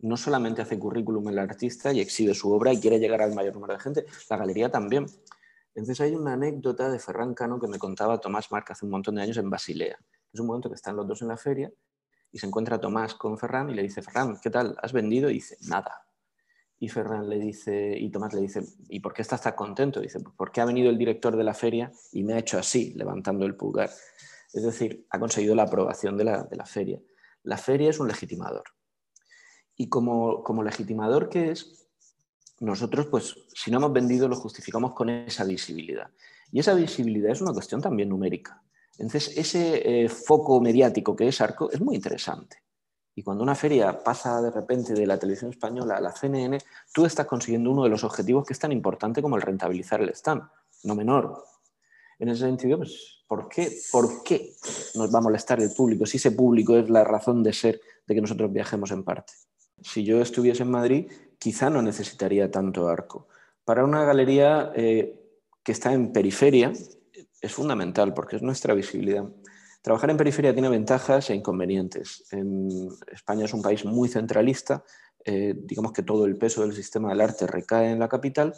No 0.00 0.18
solamente 0.18 0.60
hace 0.60 0.78
currículum 0.78 1.26
el 1.30 1.38
artista 1.38 1.90
y 1.90 2.00
exhibe 2.00 2.34
su 2.34 2.52
obra 2.52 2.70
y 2.70 2.78
quiere 2.78 2.98
llegar 2.98 3.22
al 3.22 3.34
mayor 3.34 3.54
número 3.54 3.72
de 3.72 3.80
gente, 3.80 4.04
la 4.28 4.36
galería 4.36 4.70
también. 4.70 5.06
Entonces 5.74 6.02
hay 6.02 6.14
una 6.14 6.34
anécdota 6.34 6.90
de 6.90 6.98
Ferran 6.98 7.32
Cano 7.32 7.58
que 7.58 7.66
me 7.66 7.78
contaba 7.78 8.18
Tomás 8.18 8.52
Marc 8.52 8.70
hace 8.72 8.84
un 8.84 8.90
montón 8.90 9.14
de 9.14 9.22
años 9.22 9.38
en 9.38 9.48
Basilea. 9.48 9.98
Es 10.30 10.38
un 10.38 10.46
momento 10.46 10.68
que 10.68 10.74
están 10.74 10.96
los 10.96 11.08
dos 11.08 11.22
en 11.22 11.28
la 11.28 11.38
feria 11.38 11.72
y 12.30 12.38
se 12.38 12.46
encuentra 12.46 12.78
Tomás 12.78 13.14
con 13.14 13.38
Ferran 13.38 13.70
y 13.70 13.74
le 13.74 13.82
dice, 13.82 14.02
Ferran, 14.02 14.38
¿qué 14.38 14.50
tal? 14.50 14.76
¿Has 14.82 14.92
vendido? 14.92 15.30
Y 15.30 15.34
dice, 15.34 15.56
nada. 15.62 16.04
Y 16.78 16.90
Ferran 16.90 17.26
le 17.26 17.38
dice, 17.38 17.96
y 17.98 18.10
Tomás 18.10 18.34
le 18.34 18.42
dice, 18.42 18.62
¿y 18.90 19.00
por 19.00 19.14
qué 19.14 19.22
estás 19.22 19.40
tan 19.40 19.54
contento? 19.54 20.00
dice, 20.00 20.20
pues 20.20 20.34
porque 20.36 20.60
ha 20.60 20.66
venido 20.66 20.90
el 20.90 20.98
director 20.98 21.36
de 21.36 21.44
la 21.44 21.54
feria 21.54 21.90
y 22.12 22.22
me 22.22 22.34
ha 22.34 22.38
hecho 22.38 22.58
así, 22.58 22.92
levantando 22.94 23.46
el 23.46 23.56
pulgar. 23.56 23.88
Es 24.52 24.62
decir, 24.62 25.06
ha 25.10 25.18
conseguido 25.18 25.54
la 25.54 25.64
aprobación 25.64 26.16
de 26.16 26.24
la, 26.24 26.42
de 26.44 26.56
la 26.56 26.66
feria. 26.66 27.00
La 27.42 27.56
feria 27.56 27.90
es 27.90 27.98
un 27.98 28.08
legitimador. 28.08 28.64
Y 29.76 29.88
como, 29.88 30.42
como 30.42 30.62
legitimador 30.62 31.28
que 31.28 31.50
es, 31.50 31.88
nosotros, 32.60 33.06
pues, 33.06 33.34
si 33.54 33.70
no 33.70 33.78
hemos 33.78 33.92
vendido, 33.92 34.28
lo 34.28 34.36
justificamos 34.36 34.92
con 34.92 35.08
esa 35.08 35.44
visibilidad. 35.44 36.10
Y 36.52 36.60
esa 36.60 36.74
visibilidad 36.74 37.32
es 37.32 37.40
una 37.40 37.52
cuestión 37.52 37.80
también 37.80 38.08
numérica. 38.08 38.62
Entonces, 38.98 39.36
ese 39.36 40.04
eh, 40.04 40.08
foco 40.08 40.60
mediático 40.60 41.16
que 41.16 41.26
es 41.26 41.40
Arco 41.40 41.70
es 41.72 41.80
muy 41.80 41.96
interesante. 41.96 42.58
Y 43.14 43.22
cuando 43.22 43.42
una 43.42 43.54
feria 43.54 44.02
pasa 44.02 44.40
de 44.40 44.50
repente 44.50 44.94
de 44.94 45.06
la 45.06 45.18
televisión 45.18 45.50
española 45.50 45.96
a 45.96 46.00
la 46.00 46.12
CNN, 46.12 46.58
tú 46.94 47.04
estás 47.04 47.26
consiguiendo 47.26 47.70
uno 47.70 47.84
de 47.84 47.90
los 47.90 48.04
objetivos 48.04 48.46
que 48.46 48.52
es 48.52 48.58
tan 48.58 48.72
importante 48.72 49.20
como 49.20 49.36
el 49.36 49.42
rentabilizar 49.42 50.00
el 50.00 50.10
stand, 50.10 50.42
no 50.84 50.94
menor. 50.94 51.44
En 52.22 52.28
ese 52.28 52.42
sentido, 52.42 52.78
pues, 52.78 53.24
¿por 53.26 53.48
qué, 53.48 53.68
¿por 53.90 54.22
qué 54.22 54.52
nos 54.94 55.12
va 55.12 55.18
a 55.18 55.22
molestar 55.22 55.60
el 55.60 55.72
público 55.72 56.06
si 56.06 56.18
ese 56.18 56.30
público 56.30 56.76
es 56.76 56.88
la 56.88 57.02
razón 57.02 57.42
de 57.42 57.52
ser 57.52 57.80
de 58.06 58.14
que 58.14 58.20
nosotros 58.20 58.52
viajemos 58.52 58.92
en 58.92 59.02
parte? 59.02 59.32
Si 59.80 60.04
yo 60.04 60.20
estuviese 60.20 60.62
en 60.62 60.70
Madrid, 60.70 61.10
quizá 61.36 61.68
no 61.68 61.82
necesitaría 61.82 62.48
tanto 62.48 62.86
arco. 62.86 63.26
Para 63.64 63.82
una 63.82 64.04
galería 64.04 64.70
eh, 64.76 65.18
que 65.64 65.72
está 65.72 65.92
en 65.94 66.12
periferia 66.12 66.72
es 67.40 67.52
fundamental 67.52 68.14
porque 68.14 68.36
es 68.36 68.42
nuestra 68.42 68.72
visibilidad. 68.72 69.28
Trabajar 69.82 70.10
en 70.10 70.16
periferia 70.16 70.52
tiene 70.52 70.68
ventajas 70.68 71.28
e 71.28 71.34
inconvenientes. 71.34 72.22
En 72.30 72.88
España 73.10 73.46
es 73.46 73.52
un 73.52 73.62
país 73.62 73.84
muy 73.84 74.08
centralista, 74.08 74.84
eh, 75.24 75.54
digamos 75.56 75.92
que 75.92 76.04
todo 76.04 76.26
el 76.26 76.36
peso 76.36 76.62
del 76.62 76.72
sistema 76.72 77.08
del 77.08 77.20
arte 77.20 77.48
recae 77.48 77.90
en 77.90 77.98
la 77.98 78.08
capital 78.08 78.54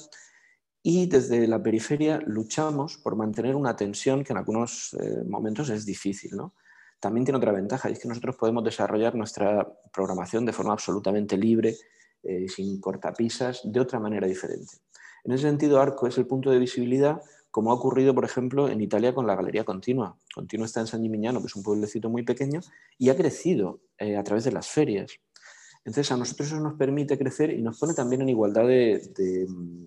y 0.87 1.07
desde 1.07 1.49
la 1.49 1.63
periferia 1.63 2.21
luchamos 2.27 2.99
por 2.99 3.17
mantener 3.17 3.57
una 3.57 3.75
tensión 3.75 4.23
que 4.23 4.35
en 4.35 4.37
algunos 4.37 4.93
eh, 5.01 5.25
momentos 5.27 5.71
es 5.71 5.87
difícil. 5.87 6.33
También 7.01 7.25
tiene 7.25 7.39
otra 7.39 7.53
ventaja 7.53 7.89
y 7.89 7.95
es 7.95 7.99
que 7.99 8.07
nosotros 8.07 8.37
podemos 8.37 8.63
desarrollar 8.63 9.15
nuestra 9.15 9.67
programación 9.91 10.45
de 10.45 10.53
forma 10.53 10.75
absolutamente 10.75 11.39
libre 11.39 11.75
eh, 12.23 12.47
sin 12.51 12.79
cortapisas, 12.83 13.63
de 13.65 13.81
otra 13.81 13.99
manera 13.99 14.27
diferente. 14.27 14.75
En 15.25 15.33
ese 15.33 15.45
sentido, 15.45 15.81
Arco 15.81 16.07
es 16.07 16.19
el 16.19 16.27
punto 16.27 16.51
de 16.51 16.59
visibilidad, 16.59 17.23
como 17.51 17.71
ha 17.71 17.75
ocurrido, 17.75 18.15
por 18.15 18.27
ejemplo, 18.27 18.69
en 18.69 18.83
Italia 18.83 19.15
con 19.15 19.27
la 19.27 19.37
Galería 19.37 19.65
Continua. 19.65 20.19
Continua 20.35 20.67
está 20.67 20.81
en 20.81 20.87
San 20.87 21.01
Gimignano, 21.01 21.41
que 21.41 21.47
es 21.47 21.57
un 21.57 21.63
pueblecito 21.63 22.11
muy 22.11 22.25
pequeño, 22.25 22.61
y 22.99 23.09
ha 23.09 23.17
crecido 23.17 23.81
eh, 23.97 24.19
a 24.19 24.23
través 24.23 24.45
de 24.45 24.53
las 24.53 24.69
ferias. 24.69 25.13
Entonces, 25.87 26.13
a 26.13 26.19
nosotros 26.19 26.49
eso 26.49 26.61
nos 26.61 26.75
permite 26.75 27.17
crecer 27.17 27.51
y 27.51 27.63
nos 27.63 27.79
pone 27.79 27.95
también 27.95 28.21
en 28.21 28.29
igualdad 28.29 28.67
de, 28.67 29.47
mm, 29.49 29.85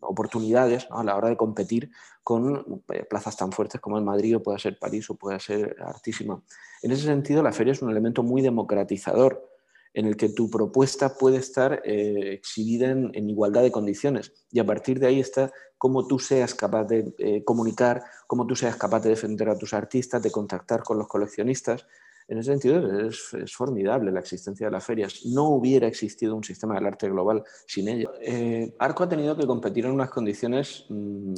oportunidades 0.00 0.86
a 0.90 1.04
la 1.04 1.16
hora 1.16 1.28
de 1.28 1.36
competir 1.36 1.90
con 2.22 2.82
eh, 2.92 3.04
plazas 3.04 3.36
tan 3.36 3.52
fuertes 3.52 3.80
como 3.80 3.98
en 3.98 4.04
Madrid 4.04 4.36
o 4.36 4.42
pueda 4.42 4.58
ser 4.58 4.78
París 4.78 5.08
o 5.10 5.14
pueda 5.14 5.38
ser 5.38 5.76
Artísima. 5.80 6.42
En 6.82 6.92
ese 6.92 7.04
sentido, 7.04 7.42
la 7.42 7.52
feria 7.52 7.72
es 7.72 7.82
un 7.82 7.90
elemento 7.90 8.22
muy 8.22 8.42
democratizador 8.42 9.50
en 9.92 10.06
el 10.06 10.16
que 10.16 10.28
tu 10.28 10.50
propuesta 10.50 11.16
puede 11.16 11.38
estar 11.38 11.82
eh, 11.84 12.32
exhibida 12.32 12.90
en, 12.90 13.28
igualdad 13.28 13.62
de 13.62 13.72
condiciones. 13.72 14.32
Y 14.50 14.60
a 14.60 14.66
partir 14.66 15.00
de 15.00 15.08
ahí 15.08 15.20
está 15.20 15.52
cómo 15.78 16.06
tú 16.06 16.18
seas 16.18 16.54
capaz 16.54 16.84
de 16.84 17.12
eh, 17.18 17.44
comunicar, 17.44 18.04
cómo 18.26 18.46
tú 18.46 18.54
seas 18.54 18.76
capaz 18.76 19.00
de 19.00 19.10
defender 19.10 19.48
a 19.48 19.58
tus 19.58 19.74
artistas, 19.74 20.22
de 20.22 20.30
contactar 20.30 20.82
con 20.82 20.98
los 20.98 21.08
coleccionistas. 21.08 21.86
En 22.30 22.38
ese 22.38 22.52
sentido 22.52 23.08
es, 23.08 23.34
formidable 23.52 24.12
la 24.12 24.20
existencia 24.20 24.66
de 24.66 24.72
las 24.72 24.84
ferias. 24.84 25.26
No 25.26 25.48
hubiera 25.48 25.86
existido 25.86 26.36
un 26.36 26.44
sistema 26.44 26.76
del 26.76 26.86
arte 26.86 27.08
global 27.08 27.42
sin 27.66 27.88
ella. 27.88 28.10
Eh, 28.22 28.74
Arco 28.78 29.02
ha 29.02 29.08
tenido 29.08 29.36
que 29.36 29.46
competir 29.46 29.84
en 29.84 29.92
unas 29.92 30.10
condiciones 30.10 30.86
mm, 30.88 31.34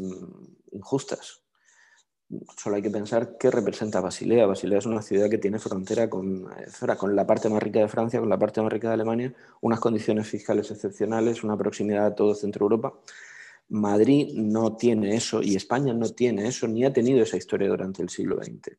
injustas 0.73 1.43
solo 2.57 2.77
hay 2.77 2.83
que 2.83 2.91
pensar 2.91 3.37
qué 3.39 3.51
representa 3.51 4.01
Basilea. 4.01 4.47
Basilea 4.47 4.79
es 4.79 4.87
una 4.87 5.03
ciudad 5.03 5.29
que 5.29 5.39
tiene 5.39 5.59
frontera 5.59 6.05
eh, 6.05 6.09
con 6.09 7.17
la 7.17 7.27
parte 7.27 7.49
más 7.49 7.63
rica 7.63 7.81
de 7.81 7.89
Francia, 7.89 8.21
con 8.21 8.29
la 8.29 8.39
parte 8.39 8.63
más 8.63 8.73
rica 8.73 8.89
de 8.89 8.95
Alemania, 8.95 9.35
unas 9.61 9.81
condiciones 9.81 10.27
fiscales 10.27 10.71
excepcionales, 10.71 11.45
una 11.45 11.57
proximidad 11.57 12.07
a 12.07 12.15
todo 12.15 12.35
Centro 12.35 12.65
Europa. 12.65 12.95
Madrid 13.69 14.33
no 14.35 14.77
tiene 14.77 15.15
eso 15.15 15.43
y 15.43 15.57
España 15.57 15.95
no 15.95 16.09
tiene 16.11 16.47
eso, 16.47 16.69
ni 16.69 16.85
ha 16.85 16.93
tenido 16.93 17.23
esa 17.23 17.37
historia 17.37 17.69
durante 17.69 18.03
el 18.03 18.09
siglo 18.09 18.43
XX. 18.43 18.77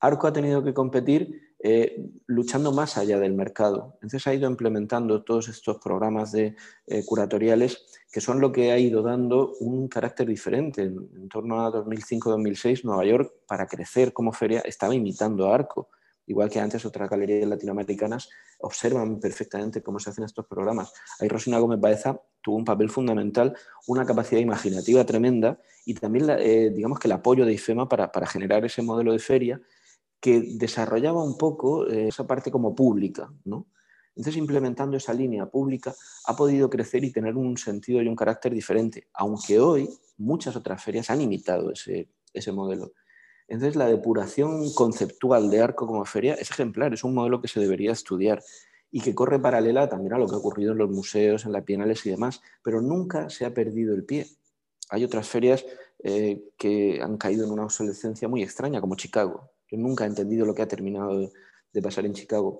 Arco 0.00 0.26
ha 0.26 0.32
tenido 0.32 0.62
que 0.62 0.72
competir 0.72 1.49
eh, 1.62 2.06
luchando 2.26 2.72
más 2.72 2.96
allá 2.96 3.18
del 3.18 3.34
mercado. 3.34 3.92
Entonces 3.96 4.26
ha 4.26 4.32
ido 4.32 4.48
implementando 4.48 5.22
todos 5.22 5.48
estos 5.48 5.76
programas 5.76 6.32
de, 6.32 6.56
eh, 6.86 7.04
curatoriales 7.04 7.84
que 8.10 8.22
son 8.22 8.40
lo 8.40 8.50
que 8.50 8.72
ha 8.72 8.78
ido 8.78 9.02
dando 9.02 9.52
un 9.60 9.86
carácter 9.88 10.26
diferente. 10.26 10.82
En, 10.84 11.28
torno 11.28 11.60
a 11.60 11.70
2005-2006, 11.70 12.84
Nueva 12.84 13.04
York, 13.04 13.32
para 13.46 13.66
crecer 13.66 14.14
como 14.14 14.32
feria, 14.32 14.60
estaba 14.60 14.94
imitando 14.94 15.48
a 15.48 15.54
Arco. 15.54 15.90
Igual 16.26 16.48
que 16.48 16.60
antes 16.60 16.84
otras 16.86 17.10
galerías 17.10 17.46
latinoamericanas 17.46 18.30
observan 18.60 19.20
perfectamente 19.20 19.82
cómo 19.82 19.98
se 19.98 20.10
hacen 20.10 20.24
estos 20.24 20.46
programas. 20.46 20.92
Ahí 21.20 21.28
Rosina 21.28 21.58
Gómez 21.58 21.78
Baeza 21.78 22.20
tuvo 22.40 22.56
un 22.56 22.64
papel 22.64 22.88
fundamental, 22.88 23.54
una 23.86 24.06
capacidad 24.06 24.40
imaginativa 24.40 25.04
tremenda 25.04 25.58
y 25.84 25.92
también, 25.92 26.30
eh, 26.38 26.70
digamos 26.74 26.98
que 26.98 27.08
el 27.08 27.12
apoyo 27.12 27.44
de 27.44 27.52
IFEMA 27.52 27.88
para, 27.88 28.10
para 28.10 28.26
generar 28.26 28.64
ese 28.64 28.80
modelo 28.80 29.12
de 29.12 29.18
feria 29.18 29.60
que 30.20 30.42
desarrollaba 30.56 31.22
un 31.22 31.38
poco 31.38 31.86
eh, 31.88 32.08
esa 32.08 32.26
parte 32.26 32.50
como 32.50 32.74
pública. 32.74 33.32
¿no? 33.44 33.66
Entonces, 34.16 34.36
implementando 34.36 34.96
esa 34.96 35.14
línea 35.14 35.46
pública, 35.46 35.94
ha 36.26 36.36
podido 36.36 36.68
crecer 36.68 37.04
y 37.04 37.12
tener 37.12 37.36
un 37.36 37.56
sentido 37.56 38.02
y 38.02 38.08
un 38.08 38.16
carácter 38.16 38.52
diferente, 38.52 39.08
aunque 39.14 39.58
hoy 39.60 39.88
muchas 40.18 40.56
otras 40.56 40.82
ferias 40.82 41.10
han 41.10 41.20
imitado 41.20 41.72
ese, 41.72 42.52
modelo. 42.52 42.92
Entonces, 43.48 43.76
la 43.76 43.86
depuración 43.86 44.72
conceptual 44.74 45.50
de 45.50 45.60
Arco 45.60 45.86
como 45.86 46.04
feria 46.04 46.34
es 46.34 46.50
ejemplar, 46.50 46.92
es 46.92 47.02
un 47.02 47.14
modelo 47.14 47.40
que 47.40 47.48
se 47.48 47.60
debería 47.60 47.92
estudiar 47.92 48.42
y 48.92 49.00
que 49.00 49.14
corre 49.14 49.38
paralela 49.38 49.88
también 49.88 50.12
a 50.12 50.18
lo 50.18 50.26
que 50.26 50.34
ha 50.34 50.38
ocurrido 50.38 50.72
en 50.72 50.78
los 50.78 50.90
museos, 50.90 51.46
en 51.46 51.52
las 51.52 51.64
bienales 51.64 52.04
y 52.04 52.10
demás, 52.10 52.42
pero 52.62 52.82
nunca 52.82 53.30
se 53.30 53.46
ha 53.46 53.54
perdido 53.54 53.94
el 53.94 54.04
pie. 54.04 54.26
Hay 54.90 55.04
otras 55.04 55.28
ferias 55.28 55.64
eh, 56.02 56.42
que 56.58 57.00
han 57.00 57.16
caído 57.16 57.44
en 57.46 57.52
una 57.52 57.64
obsolescencia 57.64 58.28
muy 58.28 58.42
extraña, 58.42 58.80
como 58.80 58.96
Chicago. 58.96 59.50
Yo 59.70 59.78
nunca 59.78 60.04
he 60.04 60.08
entendido 60.08 60.46
lo 60.46 60.54
que 60.54 60.62
ha 60.62 60.68
terminado 60.68 61.30
de, 61.72 61.82
pasar 61.82 62.04
en 62.04 62.14
Chicago. 62.14 62.58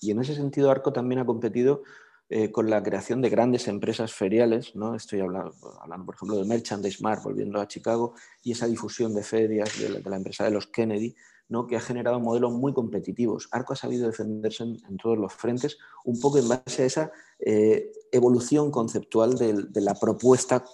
Y 0.00 0.10
en 0.10 0.20
ese 0.20 0.34
sentido, 0.34 0.70
Arco 0.70 0.92
también 0.92 1.20
ha 1.20 1.26
competido 1.26 1.82
eh, 2.28 2.50
con 2.50 2.68
la 2.70 2.82
creación 2.82 3.20
de 3.20 3.30
grandes 3.30 3.68
empresas 3.68 4.12
feriales, 4.12 4.74
¿no? 4.74 4.94
estoy 4.94 5.20
hablando, 5.20 5.54
hablando, 5.80 6.06
por 6.06 6.14
ejemplo 6.14 6.36
de 6.36 6.44
Merchandise 6.44 7.02
Mart, 7.02 7.22
volviendo 7.22 7.60
a 7.60 7.68
Chicago, 7.68 8.14
y 8.42 8.52
esa 8.52 8.66
difusión 8.66 9.14
de 9.14 9.22
ferias 9.22 9.78
de 9.78 10.00
la, 10.02 10.16
empresa 10.16 10.44
de 10.44 10.50
los 10.50 10.66
Kennedy, 10.66 11.14
¿no? 11.48 11.66
que 11.66 11.76
ha 11.76 11.80
generado 11.80 12.20
modelos 12.20 12.52
muy 12.52 12.72
competitivos. 12.72 13.48
Arco 13.50 13.72
ha 13.72 13.76
sabido 13.76 14.06
defenderse 14.06 14.62
en, 14.62 14.96
todos 14.96 15.18
los 15.18 15.32
frentes, 15.32 15.78
un 16.04 16.20
poco 16.20 16.38
en 16.38 16.48
base 16.48 16.82
a 16.82 16.86
esa 16.86 17.12
eh, 17.40 17.90
evolución 18.12 18.70
conceptual 18.70 19.36
de 19.36 19.80
la 19.80 19.94
propuesta 19.94 20.64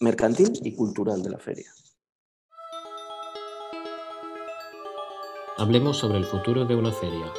mercantil 0.00 0.52
y 0.62 0.74
cultural 0.74 1.22
de 1.22 1.30
la 1.30 1.38
feria. 1.38 1.75
Hablemos 5.58 5.96
sobre 5.96 6.18
el 6.18 6.26
futuro 6.26 6.66
de 6.66 6.76
una 6.76 6.92
feria. 6.92 7.32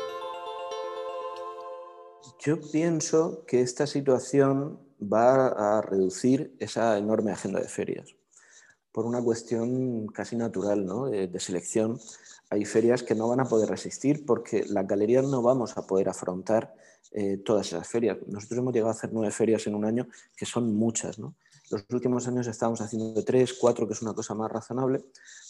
Yo 2.40 2.60
pienso 2.72 3.46
que 3.46 3.62
esta 3.62 3.86
situación 3.86 4.80
va 5.00 5.50
a 5.50 5.82
reducir 5.84 6.56
esa 6.58 6.98
enorme 6.98 7.32
agenda 7.32 7.60
de 7.60 7.68
ferias 7.68 8.16
por 8.92 9.06
una 9.06 9.22
cuestión 9.22 10.08
casi 10.08 10.36
natural 10.36 10.84
¿no? 10.84 11.06
de, 11.06 11.40
selección. 11.40 12.00
Hay 12.50 12.66
ferias 12.66 13.04
que 13.04 13.14
no 13.14 13.28
van 13.28 13.42
a 13.42 13.46
poder 13.46 13.70
resistir 13.70 14.26
porque 14.26 14.66
las 14.68 14.88
galerías 14.88 15.24
no 15.26 15.44
vamos 15.44 15.78
a 15.78 15.86
poder 15.86 16.10
afrontar 16.10 16.74
eh, 17.12 17.38
todas 17.46 17.68
esas 17.68 17.88
ferias. 17.88 18.18
Nosotros 18.26 18.58
hemos 18.58 18.74
llegado 18.74 18.90
a 18.90 18.96
hacer 18.96 19.12
nueve 19.14 19.32
ferias 19.32 19.68
en 19.68 19.76
un 19.76 19.86
año, 19.86 20.08
que 20.36 20.48
son 20.48 20.74
muchas. 20.74 21.20
¿no? 21.20 21.36
Los 21.70 21.86
últimos 21.92 22.28
años 22.28 22.48
estamos 22.48 22.80
haciendo 22.80 23.24
tres, 23.26 23.54
cuatro, 23.54 23.86
que 23.88 23.94
es 23.94 24.02
una 24.02 24.14
cosa 24.14 24.34
más 24.34 24.50
razonable, 24.50 25.04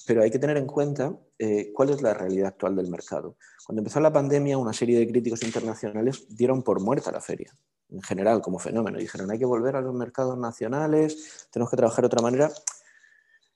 pero 0.06 0.24
hay 0.24 0.32
que 0.32 0.40
tener 0.40 0.58
en 0.58 0.66
cuenta 0.66 1.16
eh, 1.38 1.72
cuál 1.74 1.92
es 1.92 2.02
la 2.02 2.14
realidad 2.14 2.48
actual 2.48 2.76
del 2.76 2.90
mercado. 2.90 3.38
Cuando 3.66 3.82
empezó 3.82 4.00
la 4.00 4.12
pandemia, 4.12 4.58
una 4.58 4.74
serie 4.74 4.98
de 4.98 5.08
críticos 5.08 5.44
internacionales 5.44 6.26
dieron 6.30 6.64
por 6.64 6.82
muerta 6.82 7.12
la 7.12 7.22
feria, 7.22 7.54
en 7.90 8.02
general, 8.02 8.42
como 8.42 8.58
fenómeno. 8.58 8.98
Dijeron, 8.98 9.30
hay 9.30 9.38
que 9.38 9.46
volver 9.46 9.76
a 9.76 9.82
los 9.82 9.94
mercados 9.94 10.38
nacionales, 10.40 11.48
tenemos 11.52 11.70
que 11.70 11.78
trabajar 11.78 12.02
de 12.02 12.08
otra 12.08 12.22
manera. 12.22 12.52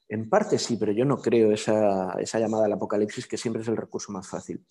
En 0.08 0.30
parte 0.30 0.60
sí, 0.60 0.78
pero 0.78 0.92
yo 0.92 1.06
no 1.06 1.18
creo 1.18 1.52
esa 1.52 2.40
llamada 2.40 2.66
al 2.66 2.74
apocalipsis, 2.74 3.28
que 3.28 3.38
siempre 3.38 3.64
es 3.64 3.68
el 3.70 3.78
recurso 3.78 4.12
más 4.12 4.28
fácil 4.28 4.64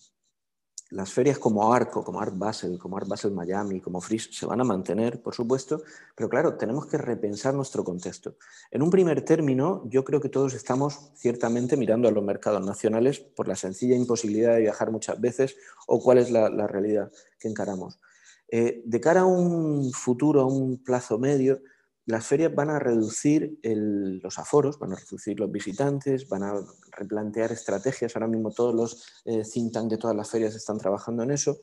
las 0.91 1.11
ferias 1.13 1.39
como 1.39 1.73
Arco, 1.73 2.03
como 2.03 2.19
Art 2.19 2.37
Basel, 2.37 2.77
como 2.77 2.97
Art 2.97 3.07
Basel 3.07 3.31
Miami, 3.31 3.79
como 3.79 4.01
Freeze 4.01 4.29
se 4.31 4.45
van 4.45 4.59
a 4.59 4.65
mantener, 4.65 5.21
por 5.21 5.33
supuesto, 5.33 5.81
pero 6.15 6.29
claro, 6.29 6.55
tenemos 6.55 6.85
que 6.85 6.97
repensar 6.97 7.53
nuestro 7.53 7.83
contexto. 7.83 8.35
En 8.69 8.81
un 8.81 8.89
primer 8.89 9.23
término, 9.23 9.83
yo 9.85 10.03
creo 10.03 10.19
que 10.19 10.27
todos 10.27 10.53
estamos 10.53 11.11
ciertamente 11.15 11.77
mirando 11.77 12.09
a 12.09 12.11
los 12.11 12.23
mercados 12.23 12.65
nacionales 12.65 13.19
por 13.19 13.47
la 13.47 13.55
sencilla 13.55 13.95
imposibilidad 13.95 14.53
de 14.53 14.61
viajar 14.61 14.91
muchas 14.91 15.19
veces 15.19 15.55
o 15.87 16.01
cuál 16.01 16.17
es 16.17 16.29
la, 16.29 16.49
realidad 16.67 17.09
que 17.39 17.47
encaramos. 17.47 17.99
Eh, 18.49 18.81
de 18.85 18.99
cara 18.99 19.21
a 19.21 19.25
un 19.25 19.91
futuro, 19.93 20.41
a 20.41 20.45
un 20.45 20.83
plazo 20.83 21.17
medio, 21.17 21.61
las 22.05 22.25
ferias 22.25 22.53
van 22.53 22.69
a 22.69 22.79
reducir 22.79 23.59
los 23.63 24.39
aforos, 24.39 24.79
van 24.79 24.93
a 24.93 24.95
reducir 24.95 25.39
los 25.39 25.51
visitantes, 25.51 26.27
van 26.27 26.43
a 26.43 26.53
replantear 26.91 27.51
estrategias. 27.51 28.15
Ahora 28.15 28.27
mismo 28.27 28.51
todos 28.51 28.73
los 28.73 29.23
eh, 29.25 29.43
de 29.43 29.97
todas 29.97 30.15
las 30.15 30.29
ferias 30.29 30.55
están 30.55 30.77
trabajando 30.77 31.23
en 31.23 31.31
eso. 31.31 31.59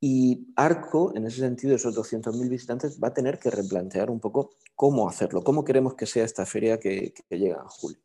Y 0.00 0.52
Arco, 0.56 1.12
en 1.14 1.26
ese 1.26 1.40
sentido, 1.40 1.76
esos 1.76 1.94
200.000 1.94 2.48
visitantes, 2.48 2.98
va 2.98 3.08
a 3.08 3.14
tener 3.14 3.38
que 3.38 3.50
replantear 3.50 4.10
un 4.10 4.18
poco 4.18 4.50
cómo 4.74 5.08
hacerlo, 5.08 5.44
cómo 5.44 5.64
queremos 5.64 5.94
que 5.94 6.06
sea 6.06 6.24
esta 6.24 6.46
feria 6.46 6.80
que, 6.80 7.12
llega 7.28 7.60
en 7.60 7.68
julio. 7.68 7.98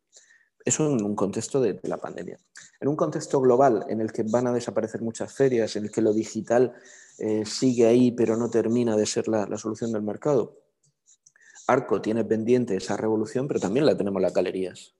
Eso 0.62 0.92
en 0.92 1.02
un 1.02 1.16
contexto 1.16 1.60
de, 1.60 1.80
la 1.84 1.96
pandemia. 1.96 2.38
En 2.80 2.88
un 2.88 2.96
contexto 2.96 3.40
global 3.40 3.86
en 3.88 4.00
el 4.00 4.12
que 4.12 4.24
van 4.24 4.46
a 4.46 4.52
desaparecer 4.52 5.00
muchas 5.00 5.32
ferias, 5.32 5.74
en 5.76 5.84
el 5.84 5.90
que 5.90 6.02
lo 6.02 6.12
digital 6.12 6.74
eh, 7.18 7.46
sigue 7.46 7.86
ahí 7.86 8.12
pero 8.12 8.36
no 8.36 8.50
termina 8.50 8.94
de 8.94 9.06
ser 9.06 9.26
la 9.26 9.56
solución 9.56 9.92
del 9.92 10.02
mercado, 10.02 10.65
Arco 11.66 12.00
tiene 12.00 12.24
pendiente 12.24 12.76
esa 12.76 12.96
revolución, 12.96 13.48
pero 13.48 13.58
también 13.60 13.86
la 13.86 13.96
tenemos 13.96 14.22
las 14.22 14.32
galerías. 14.32 14.94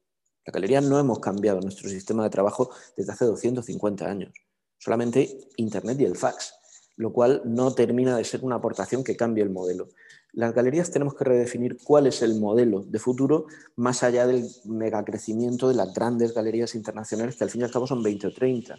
Las 0.44 0.52
galerías 0.52 0.84
no 0.84 0.98
hemos 0.98 1.20
cambiado 1.20 1.60
nuestro 1.60 1.88
sistema 1.88 2.24
de 2.24 2.30
trabajo 2.30 2.70
desde 2.96 3.12
hace 3.12 3.24
250 3.24 4.04
años. 4.04 4.32
Solamente 4.78 5.48
Internet 5.56 6.00
y 6.00 6.04
el 6.04 6.16
fax, 6.16 6.54
lo 6.96 7.12
cual 7.12 7.42
no 7.44 7.74
termina 7.74 8.16
de 8.16 8.24
ser 8.24 8.44
una 8.44 8.56
aportación 8.56 9.04
que 9.04 9.16
cambie 9.16 9.44
el 9.44 9.50
modelo. 9.50 9.88
Las 10.32 10.54
galerías 10.54 10.90
tenemos 10.90 11.14
que 11.14 11.24
redefinir 11.24 11.78
cuál 11.82 12.06
es 12.06 12.20
el 12.22 12.38
modelo 12.38 12.82
de 12.82 12.98
futuro 12.98 13.46
más 13.76 14.02
allá 14.02 14.26
del 14.26 14.48
megacrecimiento 14.64 15.68
de 15.68 15.74
las 15.74 15.94
grandes 15.94 16.34
galerías 16.34 16.74
internacionales, 16.74 17.36
que 17.36 17.44
al 17.44 17.50
fin 17.50 17.62
y 17.62 17.64
al 17.64 17.70
cabo 17.70 17.86
son 17.86 18.02
20 18.02 18.26
o 18.26 18.32
30. 18.32 18.76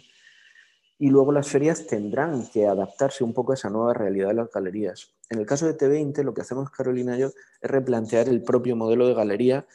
Y 0.98 1.10
luego 1.10 1.30
las 1.30 1.48
ferias 1.48 1.86
tendrán 1.86 2.48
que 2.48 2.66
adaptarse 2.66 3.22
un 3.22 3.32
poco 3.32 3.52
a 3.52 3.54
esa 3.54 3.70
nueva 3.70 3.94
realidad 3.94 4.28
de 4.28 4.34
las 4.34 4.50
galerías. 4.50 5.14
En 5.30 5.38
el 5.38 5.46
caso 5.46 5.66
de 5.66 5.76
T20, 5.76 6.22
lo 6.24 6.34
que 6.34 6.40
hacemos 6.40 6.70
Carolina 6.70 7.16
y 7.16 7.20
yo 7.20 7.26
es 7.28 7.70
replantear 7.70 8.28
el 8.28 8.42
propio 8.42 8.74
modelo 8.74 9.06
de 9.06 9.14
galería, 9.14 9.66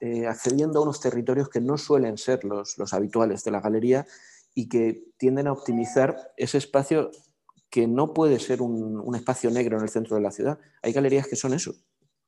eh, 0.00 0.26
accediendo 0.26 0.78
a 0.78 0.82
unos 0.82 1.00
territorios 1.00 1.48
que 1.48 1.60
no 1.60 1.78
suelen 1.78 2.18
ser 2.18 2.44
los, 2.44 2.76
los 2.76 2.92
habituales 2.92 3.42
de 3.44 3.50
la 3.50 3.60
galería 3.60 4.06
y 4.54 4.68
que 4.68 5.04
tienden 5.16 5.46
a 5.46 5.52
optimizar 5.52 6.32
ese 6.36 6.58
espacio 6.58 7.10
que 7.70 7.86
no 7.86 8.12
puede 8.12 8.38
ser 8.38 8.62
un, 8.62 9.00
un, 9.00 9.14
espacio 9.14 9.50
negro 9.50 9.76
en 9.76 9.82
el 9.82 9.88
centro 9.90 10.16
de 10.16 10.22
la 10.22 10.30
ciudad. 10.30 10.58
Hay 10.82 10.92
galerías 10.92 11.26
que 11.26 11.36
son 11.36 11.54
eso, 11.54 11.74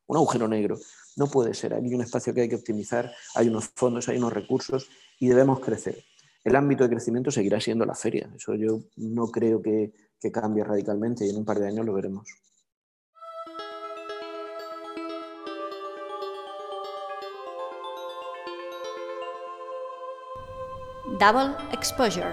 un 0.06 0.16
agujero 0.16 0.48
negro. 0.48 0.78
No 1.16 1.28
puede 1.28 1.54
ser. 1.54 1.74
Hay 1.74 1.94
un 1.94 2.02
espacio 2.02 2.32
que 2.34 2.42
hay 2.42 2.48
que 2.48 2.56
optimizar, 2.56 3.12
hay 3.34 3.48
unos 3.48 3.70
fondos, 3.74 4.08
hay 4.08 4.18
unos 4.18 4.32
recursos 4.32 4.88
y 5.18 5.28
debemos 5.28 5.60
crecer 5.60 6.04
el 6.44 6.56
ámbito 6.56 6.84
de 6.84 6.90
crecimiento 6.90 7.30
seguirá 7.30 7.60
siendo 7.60 7.84
la 7.84 7.94
feria. 7.94 8.30
Eso 8.34 8.54
yo 8.54 8.80
no 8.96 9.26
creo 9.26 9.60
que, 9.62 9.92
cambie 10.32 10.62
radicalmente 10.62 11.24
y 11.26 11.30
en 11.30 11.38
un 11.38 11.44
par 11.44 11.58
de 11.58 11.68
años 11.68 11.86
lo 11.86 11.94
veremos. 11.94 12.28
Double 21.18 21.54
Exposure. 21.72 22.32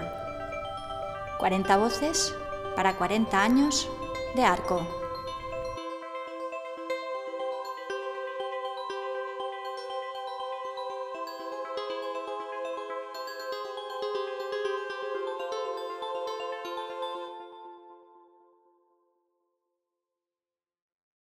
40 1.38 1.76
voces 1.76 2.34
para 2.76 2.96
40 2.96 3.42
años 3.42 3.88
de 4.34 4.42
arco. 4.42 4.97